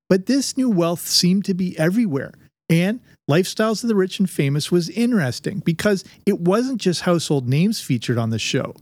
But 0.10 0.26
this 0.26 0.58
new 0.58 0.72
wealth 0.72 1.06
seemed 1.06 1.46
to 1.46 1.54
be 1.54 1.78
everywhere, 1.78 2.34
and 2.68 3.02
Lifestyles 3.30 3.84
of 3.84 3.90
the 3.90 3.96
Rich 3.96 4.18
and 4.18 4.28
Famous 4.28 4.72
was 4.72 4.90
interesting 4.90 5.60
because 5.60 6.04
it 6.26 6.40
wasn't 6.40 6.82
just 6.82 7.02
household 7.02 7.48
names 7.48 7.80
featured 7.80 8.18
on 8.18 8.32
the 8.32 8.40
show. 8.40 8.74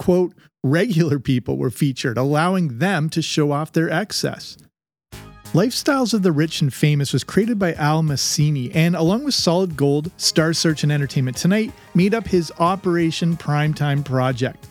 Quote, 0.00 0.32
regular 0.64 1.18
people 1.18 1.58
were 1.58 1.70
featured, 1.70 2.16
allowing 2.16 2.78
them 2.78 3.10
to 3.10 3.20
show 3.20 3.52
off 3.52 3.70
their 3.70 3.90
excess. 3.90 4.56
Lifestyles 5.52 6.14
of 6.14 6.22
the 6.22 6.32
Rich 6.32 6.62
and 6.62 6.72
Famous 6.72 7.12
was 7.12 7.22
created 7.22 7.58
by 7.58 7.74
Al 7.74 8.02
Masini, 8.02 8.74
and, 8.74 8.96
along 8.96 9.24
with 9.24 9.34
Solid 9.34 9.76
Gold, 9.76 10.10
Star 10.16 10.54
Search, 10.54 10.84
and 10.84 10.90
Entertainment 10.90 11.36
Tonight, 11.36 11.74
made 11.94 12.14
up 12.14 12.26
his 12.26 12.50
Operation 12.58 13.36
Primetime 13.36 14.02
project. 14.02 14.68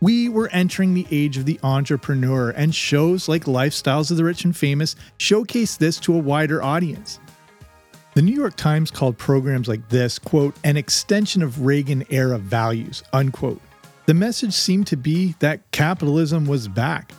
We 0.00 0.28
were 0.28 0.48
entering 0.52 0.94
the 0.94 1.08
age 1.10 1.38
of 1.38 1.44
the 1.44 1.58
entrepreneur, 1.64 2.50
and 2.50 2.72
shows 2.72 3.28
like 3.28 3.46
Lifestyles 3.46 4.12
of 4.12 4.16
the 4.16 4.22
Rich 4.22 4.44
and 4.44 4.56
Famous 4.56 4.94
showcase 5.16 5.76
this 5.76 5.98
to 6.00 6.14
a 6.14 6.18
wider 6.18 6.62
audience. 6.62 7.18
The 8.14 8.22
New 8.22 8.36
York 8.36 8.54
Times 8.54 8.92
called 8.92 9.18
programs 9.18 9.66
like 9.66 9.88
this, 9.88 10.20
quote, 10.20 10.54
an 10.62 10.76
extension 10.76 11.42
of 11.42 11.66
Reagan 11.66 12.04
era 12.10 12.38
values, 12.38 13.02
unquote. 13.12 13.60
The 14.08 14.14
message 14.14 14.54
seemed 14.54 14.86
to 14.86 14.96
be 14.96 15.34
that 15.40 15.70
capitalism 15.70 16.46
was 16.46 16.66
back. 16.66 17.12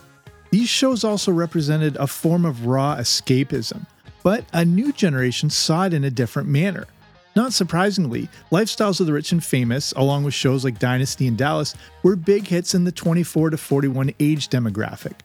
These 0.50 0.68
shows 0.68 1.04
also 1.04 1.30
represented 1.30 1.94
a 1.94 2.08
form 2.08 2.44
of 2.44 2.66
raw 2.66 2.96
escapism, 2.96 3.86
but 4.24 4.44
a 4.52 4.64
new 4.64 4.90
generation 4.90 5.50
saw 5.50 5.84
it 5.84 5.94
in 5.94 6.02
a 6.02 6.10
different 6.10 6.48
manner. 6.48 6.88
Not 7.36 7.52
surprisingly, 7.52 8.28
Lifestyles 8.50 8.98
of 8.98 9.06
the 9.06 9.12
Rich 9.12 9.30
and 9.30 9.44
Famous, 9.44 9.92
along 9.92 10.24
with 10.24 10.34
shows 10.34 10.64
like 10.64 10.80
Dynasty 10.80 11.28
and 11.28 11.38
Dallas, 11.38 11.76
were 12.02 12.16
big 12.16 12.48
hits 12.48 12.74
in 12.74 12.82
the 12.82 12.90
24 12.90 13.50
to 13.50 13.56
41 13.56 14.12
age 14.18 14.48
demographic. 14.48 15.20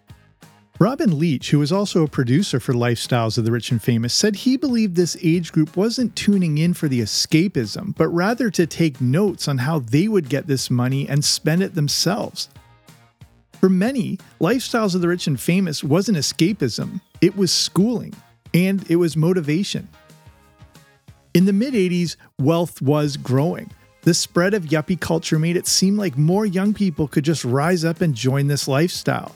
Robin 0.78 1.18
Leach, 1.18 1.52
who 1.52 1.60
was 1.60 1.72
also 1.72 2.04
a 2.04 2.08
producer 2.08 2.60
for 2.60 2.74
Lifestyles 2.74 3.38
of 3.38 3.46
the 3.46 3.52
Rich 3.52 3.72
and 3.72 3.82
Famous, 3.82 4.14
said 4.14 4.36
he 4.36 4.58
believed 4.58 4.98
this 4.98 5.16
age 5.24 5.54
group 5.54 5.78
wasn't 5.78 6.14
tuning 6.18 6.58
in 6.58 6.74
for 6.74 6.90
the 6.90 7.00
escapism, 7.00 7.96
but 7.96 8.10
rather 8.10 8.50
to 8.50 8.68
take 8.68 9.00
notes 9.00 9.48
on 9.48 9.60
how 9.60 9.80
they 9.80 10.10
would 10.10 10.28
get 10.28 10.48
this 10.48 10.70
money 10.70 11.08
and 11.08 11.24
spend 11.24 11.64
it 11.64 11.76
themselves. 11.76 12.50
For 13.62 13.70
many, 13.70 14.20
Lifestyles 14.42 14.96
of 14.96 15.00
the 15.00 15.08
Rich 15.08 15.28
and 15.28 15.40
Famous 15.40 15.82
wasn't 15.82 16.18
escapism, 16.18 17.00
it 17.22 17.38
was 17.38 17.54
schooling, 17.54 18.14
and 18.54 18.86
it 18.92 18.98
was 18.98 19.16
motivation. 19.16 19.88
In 21.34 21.46
the 21.46 21.54
mid 21.54 21.74
80s, 21.74 22.18
wealth 22.38 22.82
was 22.82 23.16
growing. 23.16 23.72
The 24.02 24.14
spread 24.14 24.54
of 24.54 24.66
yuppie 24.66 25.00
culture 25.00 25.40
made 25.40 25.56
it 25.56 25.68
seem 25.68 25.96
like 25.96 26.18
more 26.18 26.46
young 26.46 26.74
people 26.74 27.08
could 27.08 27.24
just 27.24 27.46
rise 27.46 27.86
up 27.86 28.02
and 28.02 28.14
join 28.14 28.48
this 28.48 28.68
lifestyle. 28.68 29.34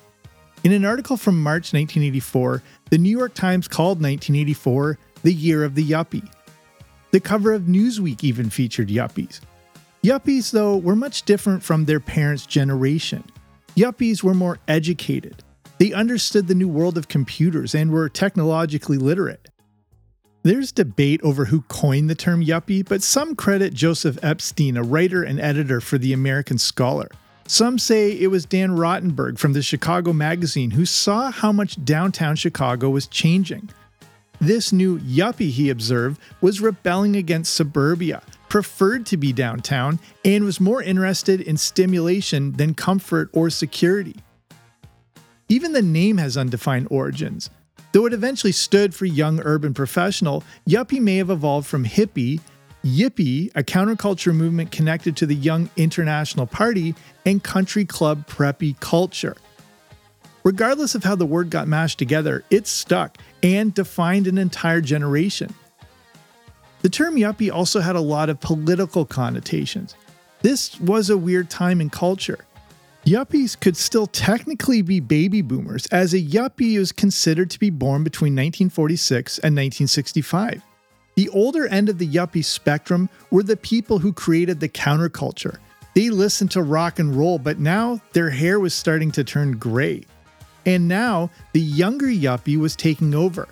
In 0.61 0.73
an 0.73 0.83
article 0.83 1.15
from 1.15 1.41
March 1.41 1.71
1984, 1.71 2.61
the 2.89 2.97
New 2.97 3.17
York 3.17 3.33
Times 3.33 3.67
called 3.67 4.01
1984 4.01 4.99
the 5.23 5.33
year 5.33 5.63
of 5.63 5.75
the 5.75 5.83
yuppie. 5.85 6.29
The 7.11 7.21
cover 7.21 7.53
of 7.53 7.63
Newsweek 7.63 8.25
even 8.25 8.49
featured 8.49 8.89
yuppies. 8.89 9.39
Yuppies, 10.03 10.51
though, 10.51 10.75
were 10.75 10.97
much 10.97 11.23
different 11.23 11.63
from 11.63 11.85
their 11.85 12.01
parents' 12.01 12.45
generation. 12.45 13.23
Yuppies 13.75 14.21
were 14.21 14.33
more 14.33 14.59
educated. 14.67 15.43
They 15.77 15.93
understood 15.93 16.47
the 16.47 16.55
new 16.55 16.67
world 16.67 16.97
of 16.97 17.07
computers 17.07 17.73
and 17.73 17.89
were 17.89 18.09
technologically 18.09 18.97
literate. 18.97 19.47
There's 20.43 20.73
debate 20.73 21.21
over 21.23 21.45
who 21.45 21.61
coined 21.63 22.09
the 22.09 22.15
term 22.15 22.43
yuppie, 22.43 22.87
but 22.87 23.01
some 23.01 23.35
credit 23.35 23.73
Joseph 23.73 24.19
Epstein, 24.21 24.75
a 24.75 24.83
writer 24.83 25.23
and 25.23 25.39
editor 25.39 25.79
for 25.79 25.97
The 25.97 26.11
American 26.11 26.57
Scholar. 26.57 27.09
Some 27.49 27.79
say 27.79 28.11
it 28.11 28.27
was 28.27 28.45
Dan 28.45 28.75
Rottenberg 28.75 29.39
from 29.39 29.53
the 29.53 29.63
Chicago 29.63 30.13
Magazine 30.13 30.69
who 30.69 30.85
saw 30.85 31.31
how 31.31 31.51
much 31.51 31.83
downtown 31.83 32.35
Chicago 32.35 32.91
was 32.91 33.07
changing. 33.07 33.71
This 34.39 34.71
new 34.71 34.99
yuppie, 34.99 35.49
he 35.49 35.71
observed, 35.71 36.21
was 36.41 36.61
rebelling 36.61 37.15
against 37.15 37.55
suburbia, 37.55 38.21
preferred 38.49 39.07
to 39.07 39.17
be 39.17 39.33
downtown, 39.33 39.97
and 40.23 40.43
was 40.43 40.61
more 40.61 40.83
interested 40.83 41.41
in 41.41 41.57
stimulation 41.57 42.51
than 42.51 42.75
comfort 42.75 43.31
or 43.33 43.49
security. 43.49 44.17
Even 45.47 45.73
the 45.73 45.81
name 45.81 46.19
has 46.19 46.37
undefined 46.37 46.87
origins. 46.91 47.49
Though 47.93 48.05
it 48.05 48.13
eventually 48.13 48.53
stood 48.53 48.93
for 48.93 49.05
young 49.05 49.39
urban 49.39 49.73
professional, 49.73 50.43
yuppie 50.67 51.01
may 51.01 51.17
have 51.17 51.31
evolved 51.31 51.65
from 51.65 51.83
hippie 51.83 52.41
Yippie, 52.83 53.51
a 53.55 53.63
counterculture 53.63 54.33
movement 54.33 54.71
connected 54.71 55.17
to 55.17 55.25
the 55.25 55.35
Young 55.35 55.69
International 55.75 56.47
Party, 56.47 56.95
and 57.25 57.43
country 57.43 57.85
club 57.85 58.25
preppy 58.27 58.79
culture. 58.79 59.35
Regardless 60.43 60.95
of 60.95 61.03
how 61.03 61.15
the 61.15 61.25
word 61.25 61.49
got 61.49 61.67
mashed 61.67 61.99
together, 61.99 62.43
it 62.49 62.65
stuck 62.65 63.17
and 63.43 63.73
defined 63.73 64.27
an 64.27 64.37
entire 64.37 64.81
generation. 64.81 65.53
The 66.81 66.89
term 66.89 67.15
yuppie 67.15 67.51
also 67.51 67.81
had 67.81 67.97
a 67.97 68.01
lot 68.01 68.29
of 68.29 68.39
political 68.39 69.05
connotations. 69.05 69.95
This 70.41 70.79
was 70.79 71.09
a 71.09 71.17
weird 71.17 71.49
time 71.49 71.81
in 71.81 71.89
culture. 71.89 72.45
Yuppies 73.05 73.59
could 73.59 73.75
still 73.75 74.07
technically 74.07 74.81
be 74.81 75.01
baby 75.01 75.41
boomers, 75.41 75.85
as 75.87 76.13
a 76.13 76.21
yuppie 76.21 76.77
is 76.77 76.93
considered 76.93 77.49
to 77.49 77.59
be 77.59 77.69
born 77.69 78.03
between 78.03 78.33
1946 78.33 79.39
and 79.39 79.55
1965. 79.55 80.63
The 81.19 81.27
older 81.31 81.67
end 81.67 81.89
of 81.89 81.97
the 81.97 82.07
yuppie 82.07 82.45
spectrum 82.45 83.09
were 83.29 83.43
the 83.43 83.57
people 83.57 83.99
who 83.99 84.13
created 84.13 84.61
the 84.61 84.69
counterculture. 84.69 85.57
They 85.93 86.09
listened 86.09 86.51
to 86.51 86.63
rock 86.63 86.97
and 86.97 87.13
roll, 87.13 87.37
but 87.37 87.59
now 87.59 87.99
their 88.13 88.29
hair 88.29 88.57
was 88.57 88.73
starting 88.73 89.11
to 89.11 89.25
turn 89.25 89.57
gray. 89.57 90.05
And 90.65 90.87
now 90.87 91.29
the 91.51 91.59
younger 91.59 92.05
yuppie 92.05 92.55
was 92.55 92.73
taking 92.73 93.13
over. 93.13 93.49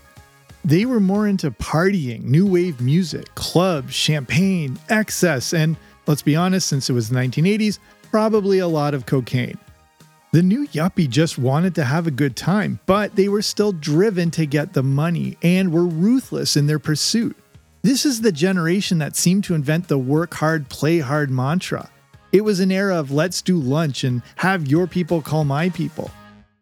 They 0.64 0.86
were 0.86 1.02
more 1.02 1.28
into 1.28 1.52
partying, 1.52 2.24
new 2.24 2.46
wave 2.46 2.80
music, 2.80 3.36
clubs, 3.36 3.94
champagne, 3.94 4.80
excess, 4.88 5.52
and 5.52 5.76
let's 6.06 6.22
be 6.22 6.38
honest, 6.38 6.70
since 6.70 6.90
it 6.90 6.94
was 6.94 7.10
the 7.10 7.20
1980s, 7.20 7.80
probably 8.12 8.60
a 8.60 8.68
lot 8.70 8.94
of 8.94 9.06
cocaine. 9.06 9.58
The 10.32 10.42
new 10.42 10.68
yuppie 10.68 11.10
just 11.10 11.38
wanted 11.38 11.76
to 11.76 11.84
have 11.84 12.08
a 12.08 12.12
good 12.12 12.38
time, 12.38 12.80
but 12.86 13.18
they 13.18 13.28
were 13.28 13.42
still 13.42 13.74
driven 13.74 14.32
to 14.32 14.46
get 14.46 14.72
the 14.72 14.84
money 14.84 15.38
and 15.44 15.74
were 15.74 15.86
ruthless 15.86 16.56
in 16.56 16.68
their 16.68 16.80
pursuit. 16.80 17.36
This 17.88 18.06
is 18.06 18.20
the 18.20 18.34
generation 18.34 18.98
that 18.98 19.16
seemed 19.16 19.46
to 19.46 19.56
invent 19.56 19.88
the 19.88 19.98
work 19.98 20.34
hard, 20.34 20.68
play 20.68 21.00
hard 21.00 21.32
mantra. 21.32 21.90
It 22.34 22.42
was 22.42 22.60
an 22.60 22.70
era 22.70 22.98
of 22.98 23.12
let's 23.12 23.42
do 23.42 23.58
lunch 23.58 24.04
and 24.04 24.22
have 24.36 24.68
your 24.68 24.88
people 24.88 25.22
call 25.22 25.46
my 25.46 25.70
people. 25.70 26.12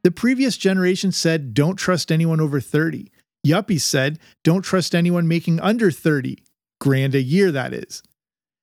The 0.04 0.12
previous 0.12 0.56
generation 0.56 1.12
said 1.12 1.56
don't 1.56 1.78
trust 1.78 2.12
anyone 2.12 2.40
over 2.40 2.62
30. 2.62 3.12
Yuppies 3.44 3.82
said 3.82 4.20
don't 4.44 4.62
trust 4.62 4.94
anyone 4.94 5.28
making 5.28 5.60
under 5.62 5.90
30. 5.90 6.44
Grand 6.80 7.16
a 7.16 7.24
year, 7.24 7.52
that 7.52 7.74
is. 7.74 8.04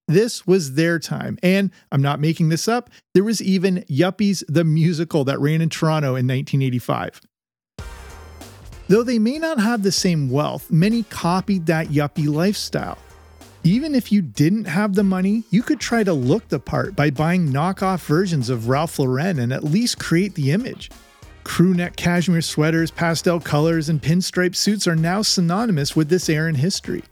This 0.07 0.47
was 0.47 0.75
their 0.75 1.01
time, 1.01 1.41
and 1.43 1.73
I'm 1.91 2.01
not 2.01 2.21
making 2.21 2.51
this 2.51 2.69
up, 2.69 2.91
there 3.13 3.25
was 3.25 3.43
even 3.43 3.85
Yuppies 3.91 4.45
the 4.47 4.63
Musical 4.63 5.25
that 5.25 5.41
ran 5.41 5.63
in 5.63 5.69
Toronto 5.69 6.11
in 6.11 6.29
1985. 6.29 7.23
Though 8.93 9.03
they 9.03 9.19
may 9.19 9.39
not 9.39 9.59
have 9.59 9.83
the 9.83 9.91
same 9.91 10.29
wealth, 10.29 10.71
many 10.71 11.05
copied 11.05 11.65
that 11.65 11.87
yuppie 11.87 12.31
lifestyle. 12.31 12.99
Even 13.65 13.95
if 13.95 14.13
you 14.13 14.21
didn't 14.21 14.67
have 14.67 14.95
the 14.95 15.03
money, 15.03 15.45
you 15.49 15.63
could 15.63 15.81
try 15.81 16.05
to 16.05 16.13
look 16.13 16.47
the 16.49 16.61
part 16.61 16.95
by 16.95 17.09
buying 17.09 17.49
knockoff 17.49 18.05
versions 18.05 18.51
of 18.51 18.69
Ralph 18.69 18.99
Lauren 18.99 19.39
and 19.39 19.51
at 19.51 19.65
least 19.65 19.99
create 19.99 20.35
the 20.35 20.51
image. 20.51 20.91
Crewneck 21.43 21.97
cashmere 21.97 22.43
sweaters, 22.43 22.91
pastel 22.91 23.41
colors, 23.41 23.89
and 23.89 24.03
pinstripe 24.03 24.55
suits 24.55 24.87
are 24.87 24.95
now 24.95 25.23
synonymous 25.23 25.97
with 25.97 26.11
this 26.11 26.29
era 26.29 26.51
in 26.51 26.57
history. 26.57 27.03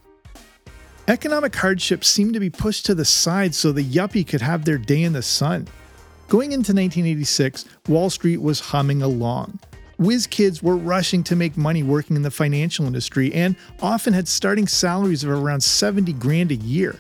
Economic 1.08 1.56
hardships 1.56 2.10
seemed 2.10 2.34
to 2.34 2.40
be 2.40 2.50
pushed 2.50 2.84
to 2.84 2.94
the 2.94 3.06
side 3.06 3.54
so 3.54 3.72
the 3.72 3.82
yuppie 3.82 4.26
could 4.26 4.42
have 4.42 4.66
their 4.66 4.76
day 4.76 5.02
in 5.02 5.14
the 5.14 5.22
sun. 5.22 5.66
Going 6.28 6.52
into 6.52 6.74
1986, 6.74 7.64
Wall 7.88 8.10
Street 8.10 8.42
was 8.42 8.60
humming 8.60 9.00
along. 9.00 9.58
Whiz 10.00 10.26
kids 10.26 10.62
were 10.62 10.78
rushing 10.78 11.22
to 11.24 11.36
make 11.36 11.58
money 11.58 11.82
working 11.82 12.16
in 12.16 12.22
the 12.22 12.30
financial 12.30 12.86
industry 12.86 13.34
and 13.34 13.54
often 13.82 14.14
had 14.14 14.26
starting 14.26 14.66
salaries 14.66 15.24
of 15.24 15.30
around 15.30 15.60
70 15.60 16.14
grand 16.14 16.50
a 16.50 16.54
year. 16.54 16.96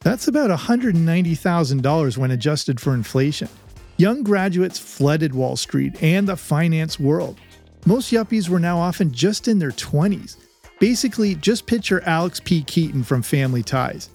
That's 0.00 0.26
about 0.26 0.48
$190,000 0.48 2.16
when 2.16 2.30
adjusted 2.30 2.80
for 2.80 2.94
inflation. 2.94 3.50
Young 3.98 4.22
graduates 4.22 4.78
flooded 4.78 5.34
Wall 5.34 5.56
Street 5.56 6.02
and 6.02 6.26
the 6.26 6.36
finance 6.36 6.98
world. 6.98 7.36
Most 7.84 8.10
yuppies 8.10 8.48
were 8.48 8.60
now 8.60 8.78
often 8.78 9.12
just 9.12 9.46
in 9.46 9.58
their 9.58 9.72
20s. 9.72 10.36
Basically, 10.80 11.34
just 11.34 11.66
picture 11.66 12.00
Alex 12.06 12.40
P. 12.40 12.62
Keaton 12.62 13.02
from 13.02 13.20
Family 13.20 13.62
Ties. 13.62 14.08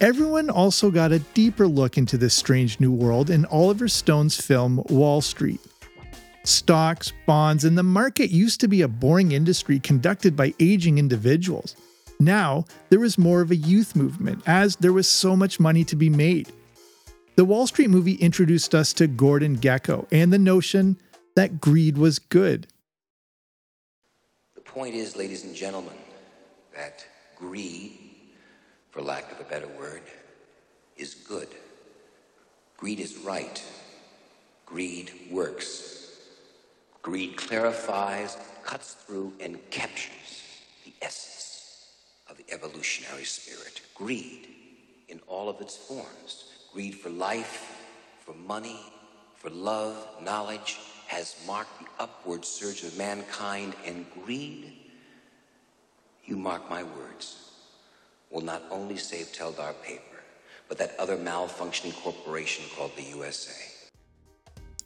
Everyone 0.00 0.50
also 0.50 0.88
got 0.88 1.10
a 1.10 1.18
deeper 1.18 1.66
look 1.66 1.98
into 1.98 2.16
this 2.16 2.34
strange 2.34 2.78
new 2.78 2.92
world 2.92 3.28
in 3.28 3.44
Oliver 3.46 3.88
Stone's 3.88 4.40
film 4.40 4.84
Wall 4.88 5.20
Street. 5.20 5.60
Stocks, 6.44 7.12
bonds, 7.26 7.64
and 7.64 7.76
the 7.76 7.82
market 7.82 8.30
used 8.30 8.60
to 8.60 8.68
be 8.68 8.82
a 8.82 8.88
boring 8.88 9.32
industry 9.32 9.78
conducted 9.80 10.36
by 10.36 10.54
aging 10.60 10.98
individuals. 10.98 11.74
Now, 12.20 12.64
there 12.90 13.00
was 13.00 13.18
more 13.18 13.40
of 13.40 13.50
a 13.50 13.56
youth 13.56 13.96
movement, 13.96 14.42
as 14.46 14.76
there 14.76 14.92
was 14.92 15.08
so 15.08 15.34
much 15.34 15.58
money 15.58 15.84
to 15.84 15.96
be 15.96 16.10
made. 16.10 16.52
The 17.36 17.44
Wall 17.44 17.66
Street 17.66 17.90
movie 17.90 18.14
introduced 18.14 18.74
us 18.74 18.92
to 18.94 19.06
Gordon 19.06 19.58
Gekko 19.58 20.06
and 20.12 20.32
the 20.32 20.38
notion 20.38 20.98
that 21.34 21.60
greed 21.60 21.98
was 21.98 22.18
good. 22.18 22.68
The 24.54 24.60
point 24.60 24.94
is, 24.94 25.16
ladies 25.16 25.44
and 25.44 25.54
gentlemen, 25.54 25.96
that 26.76 27.04
greed 27.36 28.04
for 28.94 29.02
lack 29.02 29.32
of 29.32 29.40
a 29.40 29.50
better 29.50 29.66
word, 29.76 30.02
is 30.96 31.14
good. 31.14 31.48
Greed 32.76 33.00
is 33.00 33.16
right. 33.18 33.60
Greed 34.66 35.10
works. 35.32 36.03
Greed 37.04 37.36
clarifies, 37.36 38.38
cuts 38.64 38.94
through, 38.94 39.34
and 39.38 39.58
captures 39.70 40.42
the 40.86 40.92
essence 41.02 41.90
of 42.30 42.38
the 42.38 42.46
evolutionary 42.50 43.24
spirit. 43.24 43.82
Greed 43.94 44.48
in 45.10 45.20
all 45.26 45.50
of 45.50 45.60
its 45.60 45.76
forms. 45.76 46.46
Greed 46.72 46.94
for 46.94 47.10
life, 47.10 47.76
for 48.24 48.34
money, 48.34 48.80
for 49.36 49.50
love, 49.50 49.94
knowledge, 50.22 50.78
has 51.06 51.36
marked 51.46 51.78
the 51.78 52.02
upward 52.02 52.42
surge 52.42 52.82
of 52.84 52.96
mankind, 52.96 53.74
and 53.84 54.06
greed, 54.24 54.72
you 56.24 56.36
mark 56.36 56.70
my 56.70 56.82
words, 56.84 57.50
will 58.30 58.40
not 58.40 58.62
only 58.70 58.96
save 58.96 59.26
Teldar 59.26 59.74
Paper, 59.82 60.22
but 60.70 60.78
that 60.78 60.96
other 60.98 61.18
malfunctioning 61.18 61.94
corporation 62.02 62.64
called 62.74 62.96
the 62.96 63.02
USA. 63.02 63.73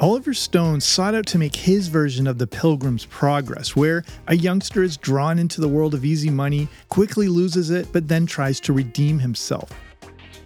Oliver 0.00 0.32
Stone 0.32 0.80
sought 0.80 1.16
out 1.16 1.26
to 1.26 1.38
make 1.38 1.56
his 1.56 1.88
version 1.88 2.28
of 2.28 2.38
the 2.38 2.46
Pilgrim's 2.46 3.04
Progress, 3.06 3.74
where 3.74 4.04
a 4.28 4.36
youngster 4.36 4.84
is 4.84 4.96
drawn 4.96 5.40
into 5.40 5.60
the 5.60 5.66
world 5.66 5.92
of 5.92 6.04
easy 6.04 6.30
money, 6.30 6.68
quickly 6.88 7.26
loses 7.26 7.70
it, 7.70 7.92
but 7.92 8.06
then 8.06 8.24
tries 8.24 8.60
to 8.60 8.72
redeem 8.72 9.18
himself. 9.18 9.72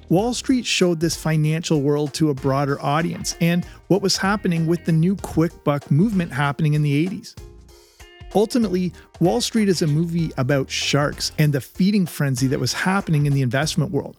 Wall 0.09 0.33
Street 0.33 0.65
showed 0.65 1.01
this 1.01 1.17
financial 1.17 1.83
world 1.83 2.15
to 2.15 2.31
a 2.31 2.35
broader 2.35 2.81
audience 2.81 3.37
and 3.43 3.67
what 3.89 4.01
was 4.01 4.17
happening 4.17 4.67
with 4.67 4.87
the 4.87 4.93
new 4.93 5.17
quick 5.17 5.53
buck 5.65 5.91
movement 5.91 6.33
happening 6.33 6.73
in 6.73 6.83
the 6.83 7.07
80s. 7.07 7.35
Ultimately, 8.35 8.95
Wall 9.21 9.43
Street 9.43 9.69
is 9.69 9.83
a 9.83 9.87
movie 9.87 10.33
about 10.39 10.71
sharks 10.71 11.31
and 11.39 11.53
the 11.53 11.61
feeding 11.61 12.07
frenzy 12.07 12.47
that 12.47 12.59
was 12.59 12.73
happening 12.73 13.27
in 13.27 13.35
the 13.35 13.43
investment 13.43 13.91
world. 13.91 14.17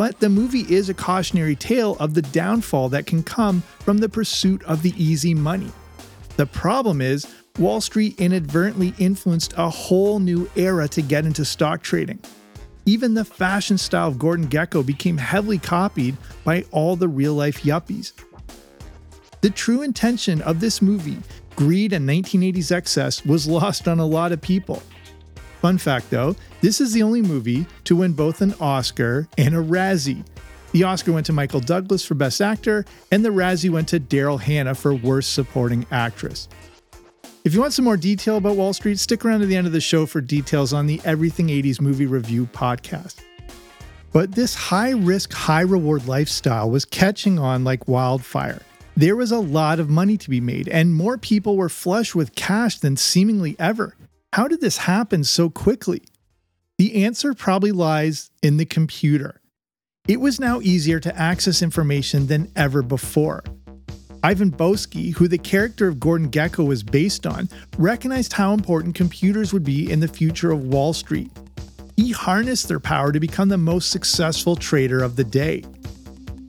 But 0.00 0.18
the 0.18 0.30
movie 0.30 0.64
is 0.74 0.88
a 0.88 0.94
cautionary 0.94 1.54
tale 1.54 1.94
of 2.00 2.14
the 2.14 2.22
downfall 2.22 2.88
that 2.88 3.04
can 3.04 3.22
come 3.22 3.60
from 3.80 3.98
the 3.98 4.08
pursuit 4.08 4.62
of 4.62 4.80
the 4.80 4.94
easy 4.96 5.34
money. 5.34 5.70
The 6.38 6.46
problem 6.46 7.02
is, 7.02 7.26
Wall 7.58 7.82
Street 7.82 8.18
inadvertently 8.18 8.94
influenced 8.98 9.52
a 9.58 9.68
whole 9.68 10.18
new 10.18 10.48
era 10.56 10.88
to 10.88 11.02
get 11.02 11.26
into 11.26 11.44
stock 11.44 11.82
trading. 11.82 12.18
Even 12.86 13.12
the 13.12 13.26
fashion 13.26 13.76
style 13.76 14.08
of 14.08 14.18
Gordon 14.18 14.48
Gekko 14.48 14.86
became 14.86 15.18
heavily 15.18 15.58
copied 15.58 16.16
by 16.44 16.64
all 16.70 16.96
the 16.96 17.06
real 17.06 17.34
life 17.34 17.60
yuppies. 17.60 18.14
The 19.42 19.50
true 19.50 19.82
intention 19.82 20.40
of 20.40 20.60
this 20.60 20.80
movie 20.80 21.18
greed 21.56 21.92
and 21.92 22.08
1980s 22.08 22.72
excess 22.72 23.22
was 23.26 23.46
lost 23.46 23.86
on 23.86 23.98
a 23.98 24.06
lot 24.06 24.32
of 24.32 24.40
people. 24.40 24.82
Fun 25.60 25.76
fact 25.78 26.10
though, 26.10 26.36
this 26.62 26.80
is 26.80 26.92
the 26.92 27.02
only 27.02 27.20
movie 27.20 27.66
to 27.84 27.96
win 27.96 28.12
both 28.12 28.40
an 28.40 28.54
Oscar 28.60 29.28
and 29.36 29.54
a 29.54 29.58
Razzie. 29.58 30.24
The 30.72 30.84
Oscar 30.84 31.12
went 31.12 31.26
to 31.26 31.32
Michael 31.32 31.60
Douglas 31.60 32.04
for 32.04 32.14
Best 32.14 32.40
Actor, 32.40 32.84
and 33.10 33.24
the 33.24 33.30
Razzie 33.30 33.70
went 33.70 33.88
to 33.88 33.98
Daryl 33.98 34.40
Hannah 34.40 34.74
for 34.74 34.94
Worst 34.94 35.32
Supporting 35.32 35.84
Actress. 35.90 36.48
If 37.44 37.54
you 37.54 37.60
want 37.60 37.72
some 37.72 37.84
more 37.84 37.96
detail 37.96 38.36
about 38.36 38.56
Wall 38.56 38.72
Street, 38.72 38.98
stick 38.98 39.24
around 39.24 39.40
to 39.40 39.46
the 39.46 39.56
end 39.56 39.66
of 39.66 39.72
the 39.72 39.80
show 39.80 40.06
for 40.06 40.20
details 40.20 40.72
on 40.72 40.86
the 40.86 41.00
Everything 41.04 41.48
80s 41.48 41.80
Movie 41.80 42.06
Review 42.06 42.46
podcast. 42.52 43.16
But 44.12 44.32
this 44.32 44.54
high 44.54 44.90
risk, 44.90 45.32
high 45.32 45.62
reward 45.62 46.06
lifestyle 46.06 46.70
was 46.70 46.84
catching 46.84 47.38
on 47.38 47.64
like 47.64 47.88
wildfire. 47.88 48.62
There 48.96 49.16
was 49.16 49.32
a 49.32 49.38
lot 49.38 49.80
of 49.80 49.88
money 49.88 50.16
to 50.18 50.30
be 50.30 50.40
made, 50.40 50.68
and 50.68 50.94
more 50.94 51.16
people 51.16 51.56
were 51.56 51.68
flush 51.68 52.14
with 52.14 52.34
cash 52.34 52.78
than 52.78 52.96
seemingly 52.96 53.56
ever. 53.58 53.94
How 54.32 54.46
did 54.46 54.60
this 54.60 54.78
happen 54.78 55.24
so 55.24 55.50
quickly? 55.50 56.02
The 56.78 57.04
answer 57.04 57.34
probably 57.34 57.72
lies 57.72 58.30
in 58.42 58.58
the 58.58 58.64
computer. 58.64 59.40
It 60.06 60.20
was 60.20 60.38
now 60.38 60.60
easier 60.60 61.00
to 61.00 61.18
access 61.18 61.62
information 61.62 62.28
than 62.28 62.50
ever 62.54 62.82
before. 62.82 63.42
Ivan 64.22 64.52
Boesky, 64.52 65.14
who 65.14 65.26
the 65.26 65.38
character 65.38 65.88
of 65.88 65.98
Gordon 65.98 66.30
Gekko 66.30 66.64
was 66.64 66.84
based 66.84 67.26
on, 67.26 67.48
recognized 67.76 68.34
how 68.34 68.52
important 68.52 68.94
computers 68.94 69.52
would 69.52 69.64
be 69.64 69.90
in 69.90 69.98
the 69.98 70.06
future 70.06 70.52
of 70.52 70.62
Wall 70.62 70.92
Street. 70.92 71.32
He 71.96 72.12
harnessed 72.12 72.68
their 72.68 72.80
power 72.80 73.10
to 73.10 73.18
become 73.18 73.48
the 73.48 73.58
most 73.58 73.90
successful 73.90 74.54
trader 74.54 75.02
of 75.02 75.16
the 75.16 75.24
day. 75.24 75.64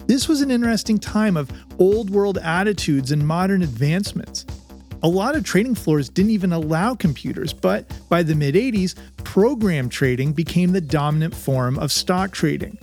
This 0.05 0.27
was 0.27 0.41
an 0.41 0.51
interesting 0.51 0.99
time 0.99 1.35
of 1.35 1.51
old 1.79 2.11
world 2.11 2.37
attitudes 2.37 3.11
and 3.11 3.25
modern 3.25 3.63
advancements. 3.63 4.45
A 5.03 5.07
lot 5.07 5.35
of 5.35 5.43
trading 5.43 5.73
floors 5.73 6.09
didn't 6.09 6.29
even 6.29 6.53
allow 6.53 6.93
computers, 6.93 7.53
but 7.53 7.91
by 8.07 8.21
the 8.21 8.35
mid 8.35 8.53
80s, 8.53 8.95
program 9.23 9.89
trading 9.89 10.31
became 10.31 10.71
the 10.71 10.81
dominant 10.81 11.33
form 11.33 11.79
of 11.79 11.91
stock 11.91 12.31
trading. 12.31 12.77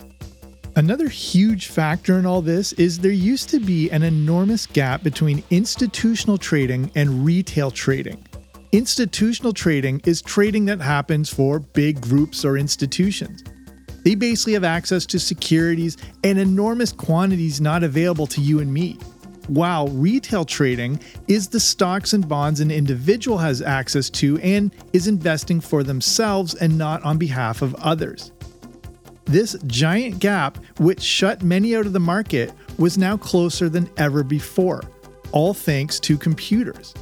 Another 0.75 1.07
huge 1.07 1.67
factor 1.67 2.19
in 2.19 2.25
all 2.25 2.41
this 2.41 2.73
is 2.73 2.99
there 2.99 3.11
used 3.11 3.49
to 3.49 3.59
be 3.59 3.89
an 3.91 4.03
enormous 4.03 4.65
gap 4.65 5.01
between 5.01 5.43
institutional 5.49 6.37
trading 6.37 6.91
and 6.95 7.25
retail 7.25 7.71
trading. 7.71 8.21
Institutional 8.73 9.53
trading 9.53 10.01
is 10.05 10.21
trading 10.21 10.65
that 10.65 10.81
happens 10.81 11.29
for 11.29 11.59
big 11.59 12.01
groups 12.01 12.43
or 12.43 12.57
institutions. 12.57 13.43
They 14.03 14.15
basically 14.15 14.53
have 14.53 14.63
access 14.63 15.05
to 15.07 15.19
securities 15.19 15.97
and 16.23 16.37
enormous 16.37 16.91
quantities 16.91 17.61
not 17.61 17.83
available 17.83 18.27
to 18.27 18.41
you 18.41 18.59
and 18.59 18.73
me. 18.73 18.99
While 19.49 19.87
retail 19.87 20.45
trading 20.45 20.99
is 21.27 21.47
the 21.47 21.59
stocks 21.59 22.13
and 22.13 22.29
bonds 22.29 22.59
an 22.59 22.69
individual 22.69 23.39
has 23.39 23.63
access 23.63 24.07
to 24.11 24.37
and 24.41 24.71
is 24.93 25.07
investing 25.07 25.59
for 25.59 25.81
themselves 25.81 26.53
and 26.53 26.77
not 26.77 27.01
on 27.01 27.17
behalf 27.17 27.63
of 27.63 27.73
others. 27.75 28.31
This 29.25 29.57
giant 29.65 30.19
gap, 30.19 30.59
which 30.77 31.01
shut 31.01 31.41
many 31.41 31.75
out 31.75 31.87
of 31.87 31.93
the 31.93 31.99
market, 31.99 32.53
was 32.77 32.95
now 32.95 33.17
closer 33.17 33.69
than 33.69 33.89
ever 33.97 34.23
before, 34.23 34.83
all 35.31 35.55
thanks 35.55 35.99
to 36.01 36.15
computers. 36.15 36.93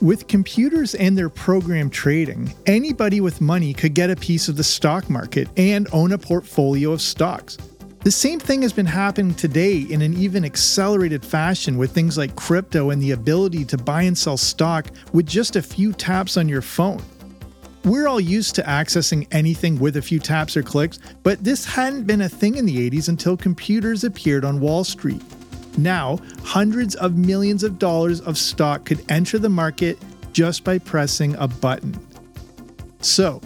With 0.00 0.28
computers 0.28 0.94
and 0.94 1.18
their 1.18 1.28
program 1.28 1.90
trading, 1.90 2.54
anybody 2.66 3.20
with 3.20 3.40
money 3.40 3.74
could 3.74 3.94
get 3.94 4.10
a 4.10 4.16
piece 4.16 4.46
of 4.48 4.56
the 4.56 4.62
stock 4.62 5.10
market 5.10 5.48
and 5.56 5.88
own 5.92 6.12
a 6.12 6.18
portfolio 6.18 6.92
of 6.92 7.00
stocks. 7.00 7.58
The 8.04 8.12
same 8.12 8.38
thing 8.38 8.62
has 8.62 8.72
been 8.72 8.86
happening 8.86 9.34
today 9.34 9.80
in 9.80 10.02
an 10.02 10.16
even 10.16 10.44
accelerated 10.44 11.24
fashion 11.24 11.76
with 11.76 11.90
things 11.90 12.16
like 12.16 12.36
crypto 12.36 12.90
and 12.90 13.02
the 13.02 13.10
ability 13.10 13.64
to 13.66 13.76
buy 13.76 14.02
and 14.02 14.16
sell 14.16 14.36
stock 14.36 14.86
with 15.12 15.26
just 15.26 15.56
a 15.56 15.62
few 15.62 15.92
taps 15.92 16.36
on 16.36 16.48
your 16.48 16.62
phone. 16.62 17.02
We're 17.84 18.06
all 18.06 18.20
used 18.20 18.54
to 18.54 18.62
accessing 18.62 19.26
anything 19.32 19.80
with 19.80 19.96
a 19.96 20.02
few 20.02 20.20
taps 20.20 20.56
or 20.56 20.62
clicks, 20.62 21.00
but 21.24 21.42
this 21.42 21.64
hadn't 21.64 22.06
been 22.06 22.22
a 22.22 22.28
thing 22.28 22.56
in 22.56 22.66
the 22.66 22.88
80s 22.90 23.08
until 23.08 23.36
computers 23.36 24.04
appeared 24.04 24.44
on 24.44 24.60
Wall 24.60 24.84
Street. 24.84 25.22
Now, 25.76 26.18
hundreds 26.44 26.94
of 26.96 27.16
millions 27.16 27.64
of 27.64 27.78
dollars 27.78 28.20
of 28.20 28.38
stock 28.38 28.84
could 28.84 29.04
enter 29.10 29.38
the 29.38 29.48
market 29.48 29.98
just 30.32 30.62
by 30.62 30.78
pressing 30.78 31.34
a 31.36 31.48
button. 31.48 31.98
So, 33.00 33.40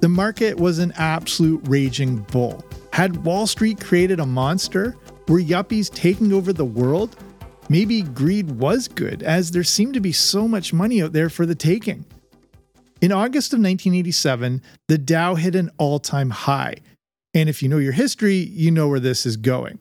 the 0.00 0.08
market 0.08 0.56
was 0.56 0.78
an 0.78 0.92
absolute 0.96 1.60
raging 1.64 2.18
bull. 2.30 2.64
Had 2.96 3.26
Wall 3.26 3.46
Street 3.46 3.78
created 3.78 4.20
a 4.20 4.24
monster? 4.24 4.96
Were 5.28 5.38
yuppies 5.38 5.92
taking 5.92 6.32
over 6.32 6.50
the 6.50 6.64
world? 6.64 7.14
Maybe 7.68 8.00
greed 8.00 8.52
was 8.52 8.88
good, 8.88 9.22
as 9.22 9.50
there 9.50 9.64
seemed 9.64 9.92
to 9.92 10.00
be 10.00 10.12
so 10.12 10.48
much 10.48 10.72
money 10.72 11.02
out 11.02 11.12
there 11.12 11.28
for 11.28 11.44
the 11.44 11.54
taking. 11.54 12.06
In 13.02 13.12
August 13.12 13.52
of 13.52 13.58
1987, 13.58 14.62
the 14.88 14.96
Dow 14.96 15.34
hit 15.34 15.54
an 15.54 15.70
all 15.76 15.98
time 15.98 16.30
high. 16.30 16.76
And 17.34 17.50
if 17.50 17.62
you 17.62 17.68
know 17.68 17.76
your 17.76 17.92
history, 17.92 18.36
you 18.36 18.70
know 18.70 18.88
where 18.88 18.98
this 18.98 19.26
is 19.26 19.36
going. 19.36 19.78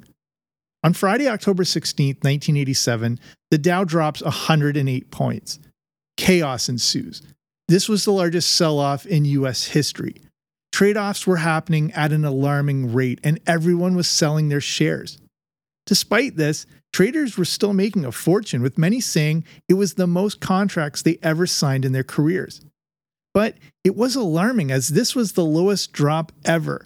On 0.83 0.91
Friday, 0.91 1.29
October 1.29 1.63
16, 1.63 2.15
1987, 2.15 3.17
the 3.49 3.57
Dow 3.57 3.85
drops 3.85 4.23
108 4.23 5.09
points. 5.09 5.59
Chaos 6.17 6.67
ensues. 6.67 7.21
This 7.69 7.87
was 7.87 8.03
the 8.03 8.11
largest 8.11 8.55
sell 8.55 8.77
off 8.77 9.05
in 9.05 9.23
US 9.23 9.67
history. 9.67 10.24
Trade 10.75 10.97
offs 10.97 11.25
were 11.25 11.37
happening 11.37 11.93
at 11.93 12.11
an 12.11 12.25
alarming 12.25 12.91
rate, 12.91 13.21
and 13.23 13.39
everyone 13.47 13.95
was 13.95 14.09
selling 14.09 14.49
their 14.49 14.59
shares. 14.59 15.19
Despite 15.85 16.35
this, 16.35 16.65
traders 16.91 17.37
were 17.37 17.45
still 17.45 17.71
making 17.71 18.03
a 18.03 18.11
fortune, 18.11 18.61
with 18.61 18.77
many 18.77 18.99
saying 18.99 19.45
it 19.69 19.75
was 19.75 19.93
the 19.93 20.05
most 20.05 20.41
contracts 20.41 21.01
they 21.01 21.17
ever 21.23 21.47
signed 21.47 21.85
in 21.85 21.93
their 21.93 22.03
careers. 22.03 22.59
But 23.33 23.55
it 23.85 23.95
was 23.95 24.17
alarming 24.17 24.69
as 24.69 24.89
this 24.89 25.15
was 25.15 25.31
the 25.31 25.45
lowest 25.45 25.93
drop 25.93 26.33
ever. 26.43 26.85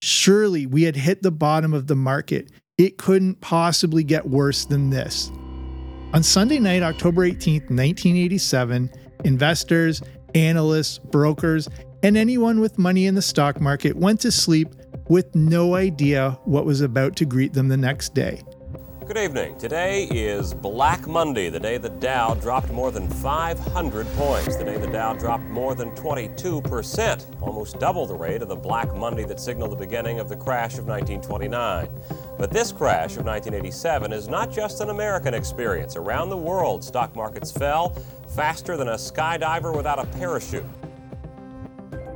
Surely 0.00 0.64
we 0.64 0.84
had 0.84 0.96
hit 0.96 1.22
the 1.22 1.30
bottom 1.30 1.74
of 1.74 1.86
the 1.86 1.96
market. 1.96 2.50
It 2.78 2.96
couldn't 2.96 3.42
possibly 3.42 4.04
get 4.04 4.26
worse 4.26 4.64
than 4.64 4.88
this. 4.88 5.30
On 6.14 6.22
Sunday 6.22 6.60
night, 6.60 6.82
October 6.82 7.24
18, 7.24 7.60
1987, 7.64 8.88
investors, 9.24 10.00
analysts, 10.34 10.96
brokers, 10.96 11.68
and 12.02 12.16
anyone 12.16 12.60
with 12.60 12.78
money 12.78 13.06
in 13.06 13.14
the 13.14 13.22
stock 13.22 13.60
market 13.60 13.96
went 13.96 14.20
to 14.20 14.30
sleep 14.30 14.74
with 15.08 15.34
no 15.34 15.74
idea 15.74 16.38
what 16.44 16.64
was 16.64 16.80
about 16.80 17.16
to 17.16 17.24
greet 17.24 17.52
them 17.52 17.68
the 17.68 17.76
next 17.76 18.14
day. 18.14 18.42
Good 19.08 19.16
evening. 19.16 19.56
Today 19.56 20.04
is 20.10 20.52
Black 20.52 21.06
Monday, 21.06 21.48
the 21.48 21.58
day 21.58 21.78
the 21.78 21.88
Dow 21.88 22.34
dropped 22.34 22.70
more 22.70 22.90
than 22.90 23.08
500 23.08 24.06
points, 24.08 24.56
the 24.58 24.64
day 24.64 24.76
the 24.76 24.86
Dow 24.86 25.14
dropped 25.14 25.44
more 25.44 25.74
than 25.74 25.92
22%, 25.92 27.24
almost 27.40 27.78
double 27.80 28.06
the 28.06 28.14
rate 28.14 28.42
of 28.42 28.48
the 28.48 28.56
Black 28.56 28.94
Monday 28.94 29.24
that 29.24 29.40
signaled 29.40 29.72
the 29.72 29.76
beginning 29.76 30.20
of 30.20 30.28
the 30.28 30.36
crash 30.36 30.74
of 30.74 30.86
1929. 30.86 31.88
But 32.38 32.50
this 32.50 32.70
crash 32.70 33.16
of 33.16 33.24
1987 33.24 34.12
is 34.12 34.28
not 34.28 34.50
just 34.50 34.82
an 34.82 34.90
American 34.90 35.32
experience. 35.32 35.96
Around 35.96 36.28
the 36.28 36.36
world, 36.36 36.84
stock 36.84 37.16
markets 37.16 37.50
fell 37.50 37.96
faster 38.36 38.76
than 38.76 38.88
a 38.88 38.94
skydiver 38.94 39.74
without 39.74 39.98
a 39.98 40.04
parachute. 40.18 40.64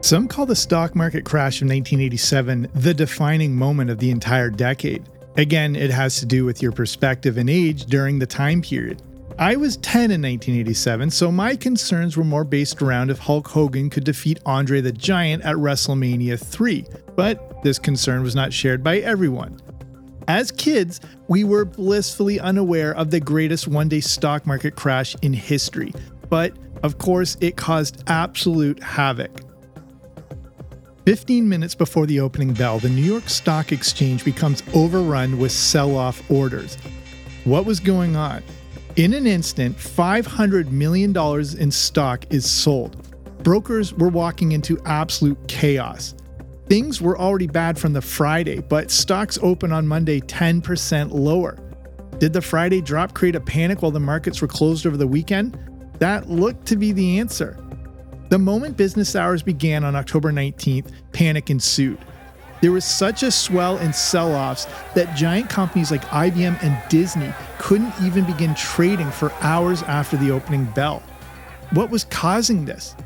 Some 0.02 0.26
call 0.26 0.46
the 0.46 0.56
stock 0.56 0.96
market 0.96 1.24
crash 1.24 1.62
of 1.62 1.68
1987 1.68 2.66
the 2.74 2.92
defining 2.92 3.54
moment 3.54 3.88
of 3.88 3.98
the 3.98 4.10
entire 4.10 4.50
decade. 4.50 5.08
Again, 5.36 5.76
it 5.76 5.90
has 5.90 6.18
to 6.18 6.26
do 6.26 6.44
with 6.44 6.60
your 6.60 6.72
perspective 6.72 7.38
and 7.38 7.48
age 7.48 7.86
during 7.86 8.18
the 8.18 8.26
time 8.26 8.62
period. 8.62 9.00
I 9.38 9.54
was 9.54 9.76
10 9.76 10.10
in 10.10 10.20
1987, 10.20 11.08
so 11.12 11.30
my 11.30 11.54
concerns 11.54 12.16
were 12.16 12.24
more 12.24 12.42
based 12.42 12.82
around 12.82 13.12
if 13.12 13.20
Hulk 13.20 13.46
Hogan 13.46 13.90
could 13.90 14.02
defeat 14.02 14.40
Andre 14.44 14.80
the 14.80 14.90
Giant 14.90 15.44
at 15.44 15.54
WrestleMania 15.54 16.36
3, 16.38 16.84
but 17.14 17.62
this 17.62 17.78
concern 17.78 18.24
was 18.24 18.34
not 18.34 18.52
shared 18.52 18.82
by 18.82 18.98
everyone. 18.98 19.60
As 20.26 20.50
kids, 20.50 21.00
we 21.28 21.44
were 21.44 21.64
blissfully 21.64 22.40
unaware 22.40 22.92
of 22.96 23.12
the 23.12 23.20
greatest 23.20 23.68
one 23.68 23.88
day 23.88 24.00
stock 24.00 24.48
market 24.48 24.74
crash 24.74 25.14
in 25.22 25.32
history, 25.32 25.92
but 26.28 26.52
of 26.82 26.98
course, 26.98 27.36
it 27.40 27.56
caused 27.56 28.02
absolute 28.08 28.82
havoc. 28.82 29.51
15 31.04 31.48
minutes 31.48 31.74
before 31.74 32.06
the 32.06 32.20
opening 32.20 32.52
bell, 32.52 32.78
the 32.78 32.88
New 32.88 33.02
York 33.02 33.28
Stock 33.28 33.72
Exchange 33.72 34.24
becomes 34.24 34.62
overrun 34.72 35.36
with 35.36 35.50
sell 35.50 35.96
off 35.96 36.30
orders. 36.30 36.76
What 37.42 37.66
was 37.66 37.80
going 37.80 38.14
on? 38.14 38.44
In 38.94 39.12
an 39.12 39.26
instant, 39.26 39.76
$500 39.76 40.70
million 40.70 41.16
in 41.58 41.70
stock 41.72 42.24
is 42.30 42.48
sold. 42.48 42.96
Brokers 43.42 43.92
were 43.92 44.10
walking 44.10 44.52
into 44.52 44.80
absolute 44.84 45.38
chaos. 45.48 46.14
Things 46.66 47.02
were 47.02 47.18
already 47.18 47.48
bad 47.48 47.76
from 47.76 47.94
the 47.94 48.00
Friday, 48.00 48.60
but 48.60 48.88
stocks 48.92 49.40
open 49.42 49.72
on 49.72 49.88
Monday 49.88 50.20
10% 50.20 51.10
lower. 51.10 51.58
Did 52.18 52.32
the 52.32 52.40
Friday 52.40 52.80
drop 52.80 53.12
create 53.12 53.34
a 53.34 53.40
panic 53.40 53.82
while 53.82 53.90
the 53.90 53.98
markets 53.98 54.40
were 54.40 54.46
closed 54.46 54.86
over 54.86 54.96
the 54.96 55.08
weekend? 55.08 55.58
That 55.98 56.30
looked 56.30 56.66
to 56.66 56.76
be 56.76 56.92
the 56.92 57.18
answer. 57.18 57.58
The 58.32 58.38
moment 58.38 58.78
business 58.78 59.14
hours 59.14 59.42
began 59.42 59.84
on 59.84 59.94
October 59.94 60.32
19th, 60.32 60.90
panic 61.12 61.50
ensued. 61.50 61.98
There 62.62 62.72
was 62.72 62.86
such 62.86 63.22
a 63.22 63.30
swell 63.30 63.76
in 63.76 63.92
sell 63.92 64.34
offs 64.34 64.66
that 64.94 65.14
giant 65.14 65.50
companies 65.50 65.90
like 65.90 66.02
IBM 66.06 66.56
and 66.62 66.82
Disney 66.88 67.30
couldn't 67.58 67.92
even 68.00 68.24
begin 68.24 68.54
trading 68.54 69.10
for 69.10 69.34
hours 69.42 69.82
after 69.82 70.16
the 70.16 70.30
opening 70.30 70.64
bell. 70.64 71.02
What 71.72 71.90
was 71.90 72.04
causing 72.04 72.64
this? 72.64 72.96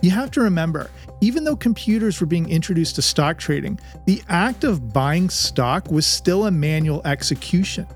You 0.00 0.12
have 0.12 0.30
to 0.30 0.40
remember, 0.40 0.90
even 1.20 1.44
though 1.44 1.56
computers 1.56 2.18
were 2.18 2.26
being 2.26 2.48
introduced 2.48 2.94
to 2.94 3.02
stock 3.02 3.36
trading, 3.36 3.78
the 4.06 4.22
act 4.30 4.64
of 4.64 4.94
buying 4.94 5.28
stock 5.28 5.90
was 5.90 6.06
still 6.06 6.46
a 6.46 6.50
manual 6.50 7.02
execution. 7.04 7.86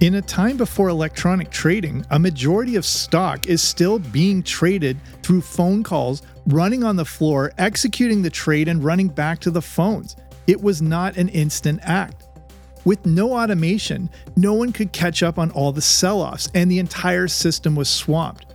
In 0.00 0.14
a 0.14 0.22
time 0.22 0.56
before 0.56 0.88
electronic 0.88 1.50
trading, 1.50 2.06
a 2.08 2.18
majority 2.18 2.76
of 2.76 2.86
stock 2.86 3.46
is 3.46 3.60
still 3.60 3.98
being 3.98 4.42
traded 4.42 4.96
through 5.22 5.42
phone 5.42 5.82
calls, 5.82 6.22
running 6.46 6.82
on 6.82 6.96
the 6.96 7.04
floor, 7.04 7.52
executing 7.58 8.22
the 8.22 8.30
trade, 8.30 8.66
and 8.66 8.82
running 8.82 9.08
back 9.08 9.40
to 9.40 9.50
the 9.50 9.60
phones. 9.60 10.16
It 10.46 10.58
was 10.58 10.80
not 10.80 11.18
an 11.18 11.28
instant 11.28 11.80
act. 11.82 12.28
With 12.86 13.04
no 13.04 13.38
automation, 13.38 14.08
no 14.36 14.54
one 14.54 14.72
could 14.72 14.90
catch 14.92 15.22
up 15.22 15.38
on 15.38 15.50
all 15.50 15.70
the 15.70 15.82
sell 15.82 16.22
offs, 16.22 16.48
and 16.54 16.70
the 16.70 16.78
entire 16.78 17.28
system 17.28 17.74
was 17.74 17.90
swamped. 17.90 18.46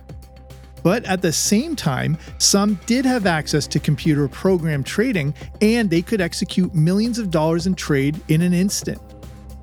But 0.82 1.04
at 1.04 1.22
the 1.22 1.32
same 1.32 1.76
time, 1.76 2.18
some 2.38 2.80
did 2.86 3.04
have 3.04 3.24
access 3.24 3.68
to 3.68 3.78
computer 3.78 4.26
program 4.26 4.82
trading, 4.82 5.32
and 5.60 5.88
they 5.88 6.02
could 6.02 6.20
execute 6.20 6.74
millions 6.74 7.20
of 7.20 7.30
dollars 7.30 7.68
in 7.68 7.76
trade 7.76 8.20
in 8.26 8.42
an 8.42 8.52
instant. 8.52 9.00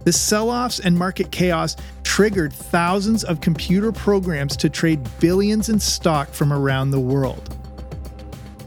The 0.03 0.11
sell 0.11 0.49
offs 0.49 0.79
and 0.79 0.97
market 0.97 1.31
chaos 1.31 1.75
triggered 2.03 2.53
thousands 2.53 3.23
of 3.23 3.41
computer 3.41 3.91
programs 3.91 4.57
to 4.57 4.69
trade 4.69 5.07
billions 5.19 5.69
in 5.69 5.79
stock 5.79 6.29
from 6.29 6.51
around 6.51 6.91
the 6.91 6.99
world. 6.99 7.57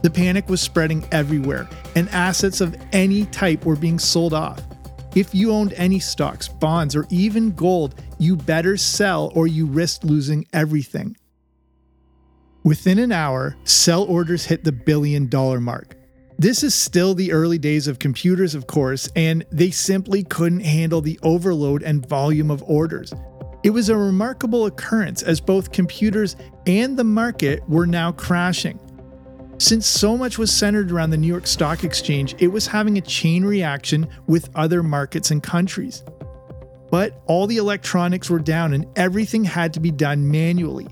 The 0.01 0.09
panic 0.09 0.49
was 0.49 0.61
spreading 0.61 1.05
everywhere, 1.11 1.67
and 1.95 2.09
assets 2.09 2.61
of 2.61 2.75
any 2.91 3.25
type 3.25 3.65
were 3.65 3.75
being 3.75 3.99
sold 3.99 4.33
off. 4.33 4.61
If 5.15 5.33
you 5.33 5.51
owned 5.51 5.73
any 5.73 5.99
stocks, 5.99 6.47
bonds, 6.47 6.95
or 6.95 7.07
even 7.09 7.51
gold, 7.51 7.95
you 8.19 8.35
better 8.35 8.77
sell 8.77 9.31
or 9.35 9.47
you 9.47 9.65
risk 9.65 10.03
losing 10.03 10.45
everything. 10.53 11.17
Within 12.63 12.99
an 12.99 13.11
hour, 13.11 13.55
sell 13.63 14.03
orders 14.03 14.45
hit 14.45 14.63
the 14.63 14.71
billion 14.71 15.27
dollar 15.27 15.59
mark. 15.59 15.96
This 16.39 16.61
is 16.61 16.75
still 16.75 17.15
the 17.15 17.31
early 17.31 17.57
days 17.57 17.87
of 17.87 17.97
computers, 17.97 18.53
of 18.53 18.67
course, 18.67 19.09
and 19.15 19.43
they 19.49 19.71
simply 19.71 20.23
couldn't 20.23 20.59
handle 20.59 21.01
the 21.01 21.19
overload 21.23 21.81
and 21.81 22.07
volume 22.07 22.51
of 22.51 22.61
orders. 22.67 23.11
It 23.63 23.71
was 23.71 23.89
a 23.89 23.97
remarkable 23.97 24.67
occurrence 24.67 25.23
as 25.23 25.41
both 25.41 25.71
computers 25.71 26.35
and 26.67 26.95
the 26.95 27.03
market 27.03 27.67
were 27.67 27.87
now 27.87 28.11
crashing. 28.11 28.79
Since 29.57 29.87
so 29.87 30.15
much 30.15 30.37
was 30.37 30.53
centered 30.53 30.91
around 30.91 31.09
the 31.09 31.17
New 31.17 31.25
York 31.25 31.47
Stock 31.47 31.83
Exchange, 31.83 32.35
it 32.37 32.49
was 32.49 32.67
having 32.67 32.99
a 32.99 33.01
chain 33.01 33.43
reaction 33.43 34.07
with 34.27 34.51
other 34.53 34.83
markets 34.83 35.31
and 35.31 35.41
countries. 35.41 36.03
But 36.91 37.19
all 37.25 37.47
the 37.47 37.57
electronics 37.57 38.29
were 38.29 38.37
down 38.37 38.73
and 38.73 38.85
everything 38.95 39.43
had 39.43 39.73
to 39.73 39.79
be 39.79 39.89
done 39.89 40.29
manually. 40.29 40.87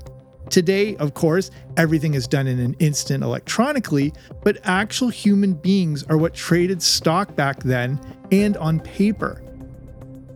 Today, 0.49 0.95
of 0.97 1.13
course, 1.13 1.51
everything 1.75 2.13
is 2.13 2.27
done 2.27 2.47
in 2.47 2.59
an 2.59 2.75
instant 2.79 3.23
electronically, 3.23 4.13
but 4.43 4.59
actual 4.63 5.09
human 5.09 5.53
beings 5.53 6.03
are 6.03 6.17
what 6.17 6.33
traded 6.33 6.81
stock 6.81 7.35
back 7.35 7.63
then 7.63 7.99
and 8.31 8.55
on 8.57 8.79
paper. 8.79 9.41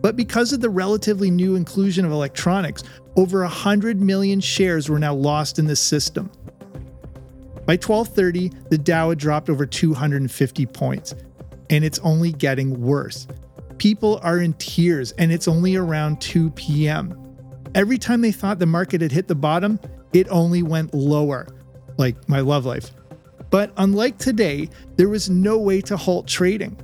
But 0.02 0.16
because 0.16 0.54
of 0.54 0.62
the 0.62 0.70
relatively 0.70 1.30
new 1.30 1.56
inclusion 1.56 2.06
of 2.06 2.12
electronics, 2.12 2.84
over 3.16 3.42
100 3.42 4.02
million 4.02 4.40
shares 4.40 4.90
were 4.90 5.00
now 5.00 5.14
lost 5.14 5.60
in 5.60 5.68
the 5.68 5.76
system. 5.76 6.32
By 7.66 7.74
1230, 7.74 8.52
the 8.70 8.78
Dow 8.78 9.10
had 9.10 9.20
dropped 9.20 9.50
over 9.50 9.66
250 9.66 10.66
points, 10.68 11.14
and 11.70 11.84
it's 11.84 12.00
only 12.00 12.32
getting 12.32 12.82
worse. 12.82 13.28
People 13.78 14.20
are 14.24 14.40
in 14.40 14.54
tears, 14.54 15.12
and 15.14 15.32
it's 15.32 15.48
only 15.48 15.76
around 15.76 16.20
2 16.20 16.50
p.m. 16.52 17.16
Every 17.76 17.98
time 17.98 18.22
they 18.22 18.32
thought 18.32 18.58
the 18.58 18.66
market 18.66 19.02
had 19.02 19.12
hit 19.12 19.28
the 19.28 19.36
bottom, 19.36 19.80
it 20.14 20.28
only 20.30 20.64
went 20.64 20.94
lower, 20.94 21.48
like 21.98 22.28
my 22.28 22.40
love 22.40 22.66
life. 22.66 22.92
But 23.50 23.72
unlike 23.78 24.18
today, 24.18 24.70
there 24.96 25.10
was 25.10 25.30
no 25.30 25.58
way 25.58 25.82
to 25.82 25.98
halt 25.98 26.28
trading. 26.28 26.80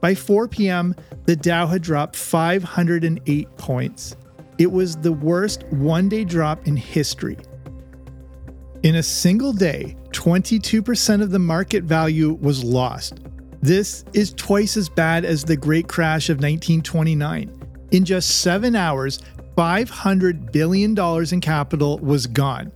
By 0.00 0.14
4 0.14 0.48
p.m., 0.48 0.94
the 1.24 1.36
Dow 1.36 1.66
had 1.66 1.82
dropped 1.82 2.16
508 2.16 3.56
points. 3.56 4.16
It 4.58 4.70
was 4.70 4.96
the 4.96 5.12
worst 5.12 5.64
one 5.70 6.08
day 6.08 6.24
drop 6.24 6.66
in 6.66 6.76
history. 6.76 7.38
In 8.82 8.96
a 8.96 9.02
single 9.02 9.54
day, 9.54 9.96
22% 10.10 11.22
of 11.22 11.30
the 11.30 11.38
market 11.38 11.84
value 11.84 12.34
was 12.34 12.62
lost. 12.62 13.20
This 13.62 14.04
is 14.12 14.34
twice 14.34 14.76
as 14.76 14.90
bad 14.90 15.24
as 15.24 15.42
the 15.42 15.56
Great 15.56 15.88
Crash 15.88 16.28
of 16.28 16.36
1929. 16.36 17.50
In 17.92 18.04
just 18.04 18.42
seven 18.42 18.76
hours, 18.76 19.20
$500 19.56 20.50
billion 20.50 20.98
in 21.32 21.40
capital 21.40 21.98
was 21.98 22.26
gone. 22.26 22.72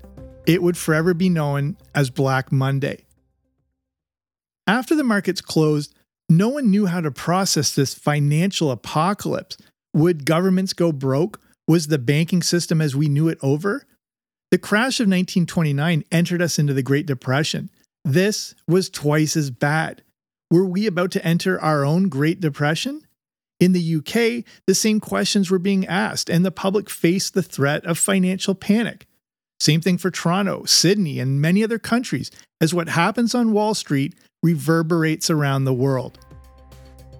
It 0.46 0.62
would 0.62 0.76
forever 0.76 1.12
be 1.12 1.28
known 1.28 1.76
as 1.94 2.10
Black 2.10 2.52
Monday. 2.52 3.04
After 4.66 4.94
the 4.94 5.04
markets 5.04 5.40
closed, 5.40 5.94
no 6.28 6.48
one 6.48 6.70
knew 6.70 6.86
how 6.86 7.00
to 7.00 7.10
process 7.10 7.74
this 7.74 7.94
financial 7.94 8.70
apocalypse. 8.70 9.56
Would 9.94 10.24
governments 10.24 10.72
go 10.72 10.92
broke? 10.92 11.40
Was 11.66 11.88
the 11.88 11.98
banking 11.98 12.42
system 12.42 12.80
as 12.80 12.94
we 12.94 13.08
knew 13.08 13.28
it 13.28 13.38
over? 13.42 13.84
The 14.50 14.58
crash 14.58 15.00
of 15.00 15.04
1929 15.04 16.04
entered 16.12 16.40
us 16.40 16.58
into 16.58 16.74
the 16.74 16.82
Great 16.82 17.06
Depression. 17.06 17.70
This 18.04 18.54
was 18.66 18.88
twice 18.88 19.36
as 19.36 19.50
bad. 19.50 20.02
Were 20.50 20.64
we 20.64 20.86
about 20.86 21.10
to 21.12 21.24
enter 21.26 21.60
our 21.60 21.84
own 21.84 22.08
Great 22.08 22.40
Depression? 22.40 23.06
In 23.60 23.72
the 23.72 23.96
UK, 23.96 24.44
the 24.66 24.74
same 24.74 25.00
questions 25.00 25.50
were 25.50 25.58
being 25.58 25.86
asked, 25.86 26.30
and 26.30 26.44
the 26.44 26.52
public 26.52 26.88
faced 26.88 27.34
the 27.34 27.42
threat 27.42 27.84
of 27.84 27.98
financial 27.98 28.54
panic. 28.54 29.06
Same 29.58 29.80
thing 29.80 29.98
for 29.98 30.12
Toronto, 30.12 30.64
Sydney, 30.64 31.18
and 31.18 31.40
many 31.40 31.64
other 31.64 31.80
countries, 31.80 32.30
as 32.60 32.72
what 32.72 32.88
happens 32.88 33.34
on 33.34 33.52
Wall 33.52 33.74
Street 33.74 34.14
reverberates 34.42 35.28
around 35.28 35.64
the 35.64 35.74
world. 35.74 36.20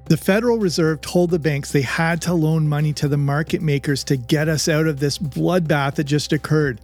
The 0.04 0.16
Federal 0.16 0.58
Reserve 0.58 1.00
told 1.00 1.30
the 1.30 1.38
banks 1.40 1.72
they 1.72 1.82
had 1.82 2.22
to 2.22 2.34
loan 2.34 2.68
money 2.68 2.92
to 2.94 3.08
the 3.08 3.16
market 3.16 3.60
makers 3.60 4.04
to 4.04 4.16
get 4.16 4.48
us 4.48 4.68
out 4.68 4.86
of 4.86 5.00
this 5.00 5.18
bloodbath 5.18 5.96
that 5.96 6.04
just 6.04 6.32
occurred. 6.32 6.80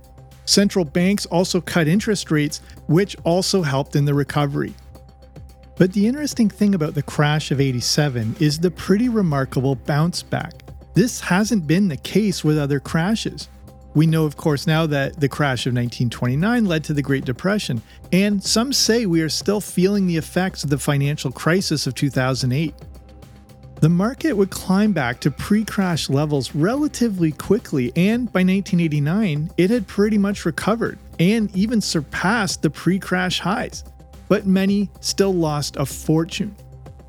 Central 0.47 0.85
banks 0.85 1.25
also 1.27 1.61
cut 1.61 1.88
interest 1.88 2.31
rates, 2.31 2.61
which 2.88 3.17
also 3.25 3.62
helped 3.62 3.97
in 3.97 4.05
the 4.05 4.12
recovery. 4.12 4.75
But 5.77 5.93
the 5.93 6.07
interesting 6.07 6.49
thing 6.49 6.75
about 6.75 6.95
the 6.95 7.03
crash 7.03 7.51
of 7.51 7.61
87 7.61 8.37
is 8.39 8.59
the 8.59 8.71
pretty 8.71 9.09
remarkable 9.09 9.75
bounce 9.75 10.23
back. 10.23 10.53
This 10.95 11.21
hasn't 11.21 11.67
been 11.67 11.89
the 11.89 11.97
case 11.97 12.45
with 12.45 12.59
other 12.59 12.79
crashes. 12.79 13.49
We 13.95 14.07
know, 14.07 14.25
of 14.25 14.37
course, 14.37 14.67
now 14.67 14.87
that 14.87 15.19
the 15.19 15.29
crash 15.29 15.67
of 15.67 15.73
1929 15.73 16.65
led 16.65 16.85
to 16.85 16.95
the 16.95 17.03
Great 17.03 17.25
Depression, 17.25 17.83
and 18.13 18.43
some 18.43 18.73
say 18.73 19.07
we 19.07 19.21
are 19.21 19.29
still 19.29 19.61
feeling 19.61 20.07
the 20.07 20.17
effects 20.17 20.63
of 20.63 20.71
the 20.71 20.79
financial 20.79 21.33
crisis 21.33 21.87
of 21.89 21.95
2008. 21.95 22.75
The 23.81 23.89
market 23.89 24.33
would 24.33 24.51
climb 24.51 24.93
back 24.93 25.21
to 25.21 25.31
pre 25.31 25.65
crash 25.65 26.09
levels 26.09 26.55
relatively 26.55 27.33
quickly, 27.33 27.93
and 27.97 28.33
by 28.33 28.41
1989, 28.41 29.51
it 29.57 29.71
had 29.71 29.87
pretty 29.89 30.19
much 30.19 30.45
recovered 30.45 30.99
and 31.19 31.55
even 31.55 31.81
surpassed 31.81 32.63
the 32.63 32.71
pre 32.71 32.99
crash 32.99 33.41
highs 33.41 33.85
but 34.29 34.47
many 34.47 34.91
still 35.01 35.35
lost 35.35 35.77
a 35.77 35.87
fortune. 35.87 36.55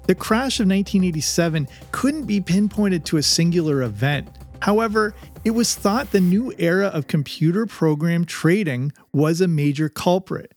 The 0.07 0.15
crash 0.15 0.59
of 0.59 0.67
1987 0.67 1.67
couldn't 1.91 2.25
be 2.25 2.39
pinpointed 2.39 3.05
to 3.05 3.17
a 3.17 3.23
singular 3.23 3.81
event. 3.81 4.29
However, 4.61 5.15
it 5.43 5.51
was 5.51 5.75
thought 5.75 6.11
the 6.11 6.21
new 6.21 6.53
era 6.57 6.87
of 6.87 7.07
computer 7.07 7.65
program 7.65 8.25
trading 8.25 8.93
was 9.13 9.41
a 9.41 9.47
major 9.47 9.89
culprit. 9.89 10.53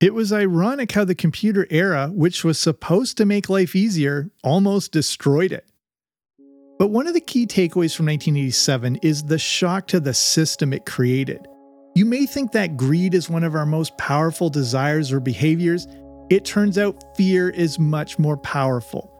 It 0.00 0.14
was 0.14 0.32
ironic 0.32 0.92
how 0.92 1.04
the 1.04 1.14
computer 1.16 1.66
era, 1.70 2.10
which 2.12 2.44
was 2.44 2.58
supposed 2.58 3.16
to 3.16 3.26
make 3.26 3.48
life 3.48 3.74
easier, 3.74 4.30
almost 4.44 4.92
destroyed 4.92 5.50
it. 5.50 5.68
But 6.78 6.90
one 6.90 7.08
of 7.08 7.14
the 7.14 7.20
key 7.20 7.46
takeaways 7.46 7.96
from 7.96 8.06
1987 8.06 9.00
is 9.02 9.24
the 9.24 9.38
shock 9.38 9.88
to 9.88 9.98
the 9.98 10.14
system 10.14 10.72
it 10.72 10.86
created. 10.86 11.44
You 11.98 12.04
may 12.04 12.26
think 12.26 12.52
that 12.52 12.76
greed 12.76 13.12
is 13.12 13.28
one 13.28 13.42
of 13.42 13.56
our 13.56 13.66
most 13.66 13.98
powerful 13.98 14.50
desires 14.50 15.10
or 15.10 15.18
behaviors. 15.18 15.88
It 16.30 16.44
turns 16.44 16.78
out 16.78 17.02
fear 17.16 17.50
is 17.50 17.80
much 17.80 18.20
more 18.20 18.36
powerful. 18.36 19.10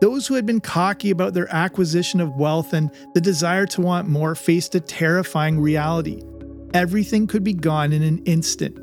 Those 0.00 0.28
who 0.28 0.34
had 0.34 0.46
been 0.46 0.60
cocky 0.60 1.10
about 1.10 1.34
their 1.34 1.52
acquisition 1.52 2.20
of 2.20 2.36
wealth 2.36 2.72
and 2.72 2.88
the 3.14 3.20
desire 3.20 3.66
to 3.66 3.80
want 3.80 4.06
more 4.06 4.36
faced 4.36 4.76
a 4.76 4.80
terrifying 4.80 5.58
reality. 5.58 6.22
Everything 6.72 7.26
could 7.26 7.42
be 7.42 7.52
gone 7.52 7.92
in 7.92 8.04
an 8.04 8.22
instant. 8.26 8.78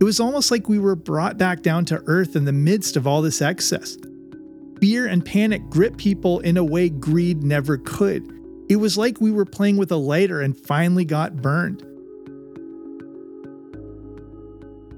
It 0.00 0.04
was 0.04 0.20
almost 0.20 0.52
like 0.52 0.68
we 0.68 0.78
were 0.78 0.94
brought 0.94 1.36
back 1.36 1.62
down 1.62 1.86
to 1.86 2.04
earth 2.06 2.36
in 2.36 2.44
the 2.44 2.52
midst 2.52 2.96
of 2.96 3.04
all 3.04 3.20
this 3.20 3.42
excess. 3.42 3.98
Fear 4.80 5.08
and 5.08 5.24
panic 5.24 5.68
gripped 5.68 5.98
people 5.98 6.38
in 6.38 6.56
a 6.56 6.62
way 6.62 6.88
greed 6.88 7.42
never 7.42 7.78
could. 7.78 8.22
It 8.68 8.76
was 8.76 8.96
like 8.96 9.20
we 9.20 9.32
were 9.32 9.44
playing 9.44 9.76
with 9.76 9.90
a 9.90 9.96
lighter 9.96 10.40
and 10.40 10.56
finally 10.56 11.04
got 11.04 11.42
burned. 11.42 11.84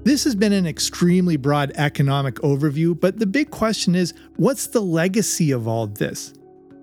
This 0.09 0.23
has 0.23 0.33
been 0.33 0.53
an 0.53 0.65
extremely 0.65 1.37
broad 1.37 1.71
economic 1.75 2.33
overview, 2.37 2.99
but 2.99 3.19
the 3.19 3.27
big 3.27 3.51
question 3.51 3.93
is 3.93 4.15
what's 4.37 4.65
the 4.65 4.81
legacy 4.81 5.51
of 5.51 5.67
all 5.67 5.85
this? 5.85 6.33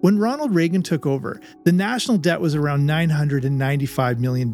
When 0.01 0.17
Ronald 0.17 0.55
Reagan 0.55 0.85
took 0.85 1.07
over, 1.07 1.41
the 1.65 1.73
national 1.73 2.19
debt 2.19 2.41
was 2.41 2.55
around 2.55 2.89
$995 2.89 4.21
million. 4.21 4.53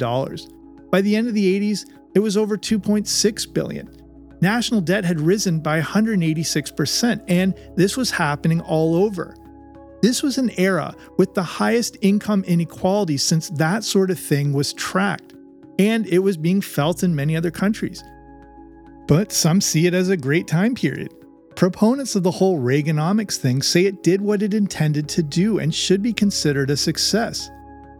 By 0.90 1.02
the 1.02 1.14
end 1.14 1.28
of 1.28 1.34
the 1.34 1.60
80s, 1.60 1.84
it 2.14 2.20
was 2.20 2.38
over 2.38 2.56
2.6 2.56 3.52
billion. 3.52 3.90
National 4.40 4.80
debt 4.80 5.04
had 5.04 5.20
risen 5.20 5.60
by 5.60 5.78
186%, 5.78 7.22
and 7.28 7.54
this 7.76 7.98
was 7.98 8.10
happening 8.10 8.62
all 8.62 8.94
over. 8.94 9.36
This 10.00 10.22
was 10.22 10.38
an 10.38 10.50
era 10.56 10.94
with 11.18 11.34
the 11.34 11.42
highest 11.42 11.98
income 12.00 12.42
inequality 12.44 13.18
since 13.18 13.50
that 13.50 13.84
sort 13.84 14.10
of 14.10 14.18
thing 14.18 14.54
was 14.54 14.72
tracked, 14.72 15.34
and 15.78 16.06
it 16.06 16.20
was 16.20 16.38
being 16.38 16.62
felt 16.62 17.02
in 17.02 17.14
many 17.14 17.36
other 17.36 17.50
countries 17.50 18.02
but 19.12 19.30
some 19.30 19.60
see 19.60 19.86
it 19.86 19.92
as 19.92 20.08
a 20.08 20.16
great 20.16 20.48
time 20.48 20.74
period. 20.74 21.12
Proponents 21.54 22.16
of 22.16 22.22
the 22.22 22.30
whole 22.30 22.58
Reaganomics 22.58 23.36
thing 23.36 23.60
say 23.60 23.84
it 23.84 24.02
did 24.02 24.22
what 24.22 24.40
it 24.40 24.54
intended 24.54 25.06
to 25.10 25.22
do 25.22 25.58
and 25.58 25.74
should 25.74 26.00
be 26.00 26.14
considered 26.14 26.70
a 26.70 26.76
success. 26.78 27.50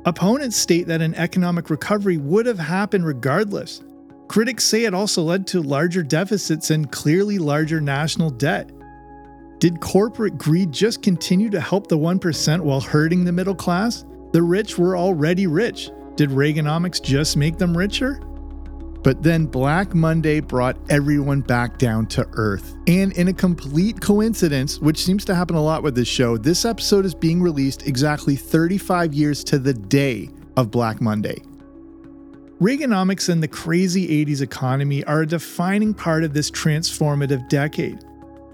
Opponents 0.07 0.57
state 0.57 0.87
that 0.87 1.03
an 1.03 1.15
economic 1.17 1.69
recovery 1.69 2.17
would 2.17 2.47
have 2.47 2.59
happened 2.59 3.05
regardless. 3.05 3.83
Critics 4.29 4.65
say 4.65 4.87
it 4.87 4.95
also 4.95 5.23
led 5.23 5.47
to 5.49 5.61
larger 5.61 6.03
deficits 6.03 6.71
and 6.71 6.91
clearly 6.91 7.39
larger 7.39 7.79
national 7.79 8.31
debt. 8.31 8.71
Did 9.59 9.83
corporate 9.83 10.39
greed 10.39 10.73
just 10.73 11.03
continue 11.03 11.51
to 11.51 11.61
help 11.61 11.89
the 11.89 11.99
1% 11.99 12.61
while 12.63 12.81
hurting 12.81 13.27
the 13.27 13.33
middle 13.33 13.55
class? 13.55 14.07
The 14.33 14.43
rich 14.43 14.79
were 14.79 14.97
already 14.97 15.47
rich. 15.47 15.91
Did 16.17 16.31
Reaganomics 16.31 17.03
just 17.03 17.37
make 17.37 17.59
them 17.59 17.77
richer? 17.77 18.19
But 19.03 19.23
then 19.23 19.47
Black 19.47 19.95
Monday 19.95 20.41
brought 20.41 20.77
everyone 20.89 21.41
back 21.41 21.79
down 21.79 22.07
to 22.09 22.27
earth. 22.35 22.77
And 22.87 23.13
in 23.15 23.29
a 23.29 23.33
complete 23.33 24.01
coincidence, 24.01 24.79
which 24.79 25.03
seems 25.05 25.25
to 25.25 25.35
happen 25.35 25.57
a 25.57 25.63
lot 25.63 25.83
with 25.83 25.95
this 25.95 26.09
show, 26.09 26.37
this 26.37 26.65
episode 26.65 27.05
is 27.05 27.15
being 27.15 27.43
released 27.43 27.87
exactly 27.87 28.37
35 28.37 29.13
years 29.13 29.43
to 29.45 29.59
the 29.59 29.75
day 29.75 30.31
of 30.57 30.71
Black 30.71 31.01
Monday. 31.01 31.43
Reaganomics 32.61 33.29
and 33.29 33.43
the 33.43 33.49
crazy 33.49 34.25
80s 34.25 34.41
economy 34.41 35.03
are 35.05 35.23
a 35.23 35.27
defining 35.27 35.93
part 35.93 36.23
of 36.23 36.33
this 36.33 36.49
transformative 36.49 37.49
decade. 37.49 37.99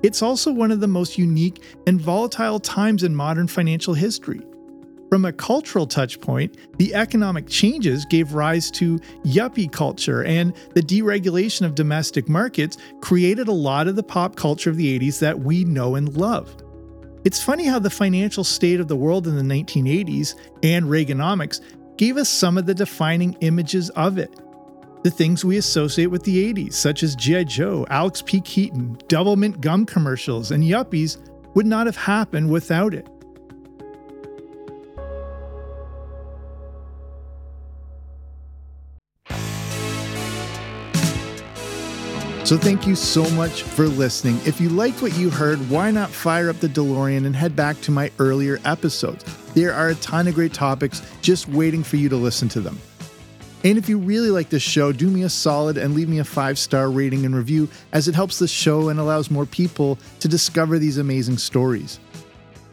It's 0.03 0.23
also 0.23 0.51
one 0.51 0.71
of 0.71 0.81
the 0.81 0.89
most 0.89 1.19
unique 1.19 1.63
and 1.87 2.01
volatile 2.01 2.59
times 2.59 3.03
in 3.03 3.15
modern 3.15 3.49
financial 3.49 3.93
history. 3.93 4.41
From 5.11 5.25
a 5.25 5.33
cultural 5.33 5.87
touchpoint, 5.87 6.57
the 6.77 6.95
economic 6.95 7.47
changes 7.47 8.05
gave 8.05 8.35
rise 8.35 8.71
to 8.73 8.99
yuppie 9.25 9.73
culture, 9.73 10.23
and 10.23 10.55
the 10.75 10.83
deregulation 10.83 11.65
of 11.65 11.75
domestic 11.75 12.29
markets 12.29 12.77
created 13.01 13.49
a 13.49 13.53
lot 13.53 13.89
of 13.89 13.97
the 13.97 14.03
pop 14.03 14.37
culture 14.37 14.69
of 14.69 14.77
the 14.77 14.99
80s 14.99 15.19
that 15.21 15.41
we 15.41 15.65
know 15.65 15.95
and 15.95 16.15
love. 16.15 16.55
It's 17.25 17.43
funny 17.43 17.65
how 17.65 17.79
the 17.79 17.91
financial 17.91 18.45
state 18.45 18.81
of 18.81 18.89
the 18.89 18.97
world 18.97 19.27
in 19.27 19.37
the 19.37 19.43
1980s 19.43 20.35
and 20.63 20.87
Reaganomics 20.87 21.61
gave 21.97 22.19
us 22.19 22.29
some 22.29 22.59
of 22.59 22.67
the 22.67 22.75
defining 22.75 23.35
images 23.41 23.89
of 23.91 24.19
it. 24.19 24.31
The 25.05 25.11
things 25.11 25.45
we 25.45 25.57
associate 25.57 26.07
with 26.07 26.25
the 26.25 26.53
80s, 26.53 26.75
such 26.75 27.03
as 27.03 27.17
G.I. 27.17 27.45
Joe, 27.45 27.87
Alex 27.89 28.23
P. 28.23 28.41
Keaton, 28.43 28.97
Doublemint 29.09 29.61
gum 29.61 29.87
commercials, 29.87 30.51
and 30.51 30.63
yuppies, 30.63 31.17
would 31.55 31.67
not 31.67 31.87
have 31.87 31.97
happened 31.97 32.51
without 32.51 32.93
it. 32.93 33.09
So 42.49 42.57
thank 42.57 42.87
you 42.87 42.97
so 42.97 43.29
much 43.33 43.63
for 43.63 43.87
listening. 43.87 44.41
If 44.47 44.59
you 44.59 44.71
liked 44.71 45.03
what 45.03 45.15
you 45.19 45.29
heard, 45.29 45.59
why 45.69 45.91
not 45.91 46.09
fire 46.09 46.49
up 46.49 46.61
the 46.61 46.67
DeLorean 46.67 47.27
and 47.27 47.37
head 47.37 47.55
back 47.55 47.79
to 47.83 47.91
my 47.91 48.11
earlier 48.19 48.59
episodes? 48.65 49.23
There 49.53 49.75
are 49.75 49.89
a 49.89 49.95
ton 49.97 50.27
of 50.29 50.35
great 50.35 50.55
topics 50.55 51.03
just 51.21 51.47
waiting 51.51 51.83
for 51.83 51.97
you 51.97 52.09
to 52.09 52.17
listen 52.17 52.49
to 52.49 52.61
them. 52.63 52.81
And 53.65 53.77
if 53.77 53.87
you 53.87 53.99
really 53.99 54.31
like 54.31 54.49
this 54.49 54.63
show, 54.63 54.93
do 54.93 55.11
me 55.11 55.25
a 55.25 55.29
solid 55.29 55.77
and 55.77 55.95
leave 55.95 56.09
me 56.09 56.21
a 56.21 56.25
five 56.25 56.59
star 56.59 56.91
rating 56.91 57.27
and 57.27 57.37
review 57.37 57.69
as 57.93 58.09
it 58.09 58.15
helps 58.15 58.39
the 58.39 58.49
show 58.49 58.89
and 58.89 58.99
allows 58.99 59.31
more 59.31 59.45
people 59.45 59.99
to 60.21 60.27
discover 60.27 60.79
these 60.79 60.97
amazing 60.97 61.37
stories. 61.37 62.01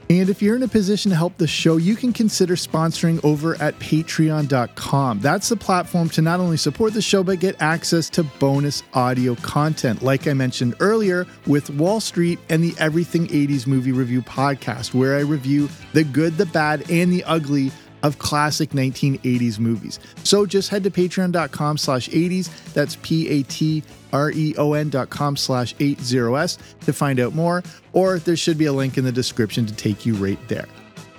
And 0.09 0.29
if 0.29 0.41
you're 0.41 0.55
in 0.55 0.63
a 0.63 0.67
position 0.67 1.09
to 1.09 1.17
help 1.17 1.37
the 1.37 1.47
show, 1.47 1.77
you 1.77 1.95
can 1.95 2.13
consider 2.13 2.55
sponsoring 2.55 3.23
over 3.23 3.55
at 3.61 3.77
patreon.com. 3.79 5.19
That's 5.19 5.49
the 5.49 5.55
platform 5.55 6.09
to 6.09 6.21
not 6.21 6.39
only 6.39 6.57
support 6.57 6.93
the 6.93 7.01
show, 7.01 7.23
but 7.23 7.39
get 7.39 7.59
access 7.59 8.09
to 8.11 8.23
bonus 8.23 8.83
audio 8.93 9.35
content, 9.35 10.03
like 10.03 10.27
I 10.27 10.33
mentioned 10.33 10.75
earlier 10.79 11.25
with 11.47 11.71
Wall 11.71 11.99
Street 11.99 12.37
and 12.49 12.63
the 12.63 12.75
Everything 12.77 13.27
80s 13.27 13.65
Movie 13.65 13.91
Review 13.91 14.21
podcast, 14.21 14.93
where 14.93 15.17
I 15.17 15.21
review 15.21 15.69
the 15.93 16.03
good, 16.03 16.37
the 16.37 16.45
bad, 16.45 16.89
and 16.91 17.11
the 17.11 17.23
ugly 17.23 17.71
of 18.05 18.19
classic 18.19 18.69
1980s 18.69 19.57
movies. 19.57 19.99
So 20.23 20.45
just 20.45 20.69
head 20.69 20.83
to 20.83 20.91
patreon.com 20.91 21.79
slash 21.79 22.07
80s. 22.09 22.73
That's 22.73 22.97
P-A-T-R-E-O-N 23.01 24.89
dot 24.89 25.09
com 25.09 25.35
slash 25.35 25.75
80s 25.77 26.57
to 26.81 26.93
find 26.93 27.19
out 27.19 27.33
more, 27.33 27.63
or 27.93 28.19
there 28.19 28.35
should 28.35 28.59
be 28.59 28.65
a 28.65 28.73
link 28.73 28.99
in 28.99 29.03
the 29.03 29.11
description 29.11 29.65
to 29.65 29.73
take 29.73 30.05
you 30.05 30.13
right 30.13 30.39
there. 30.47 30.67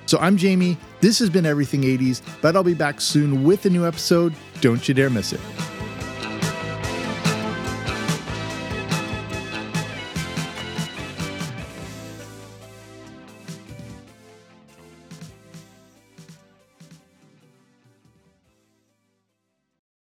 So 0.07 0.19
I'm 0.19 0.37
Jamie. 0.37 0.79
This 1.01 1.19
has 1.19 1.29
been 1.29 1.45
Everything 1.45 1.83
80s, 1.83 2.23
but 2.41 2.55
I'll 2.55 2.63
be 2.63 2.75
back 2.75 3.01
soon 3.01 3.43
with 3.43 3.67
a 3.67 3.71
new 3.71 3.85
episode. 3.85 4.33
Don't 4.61 4.87
you 4.87 4.95
dare 4.95 5.11
miss 5.11 5.33
it. 5.33 5.41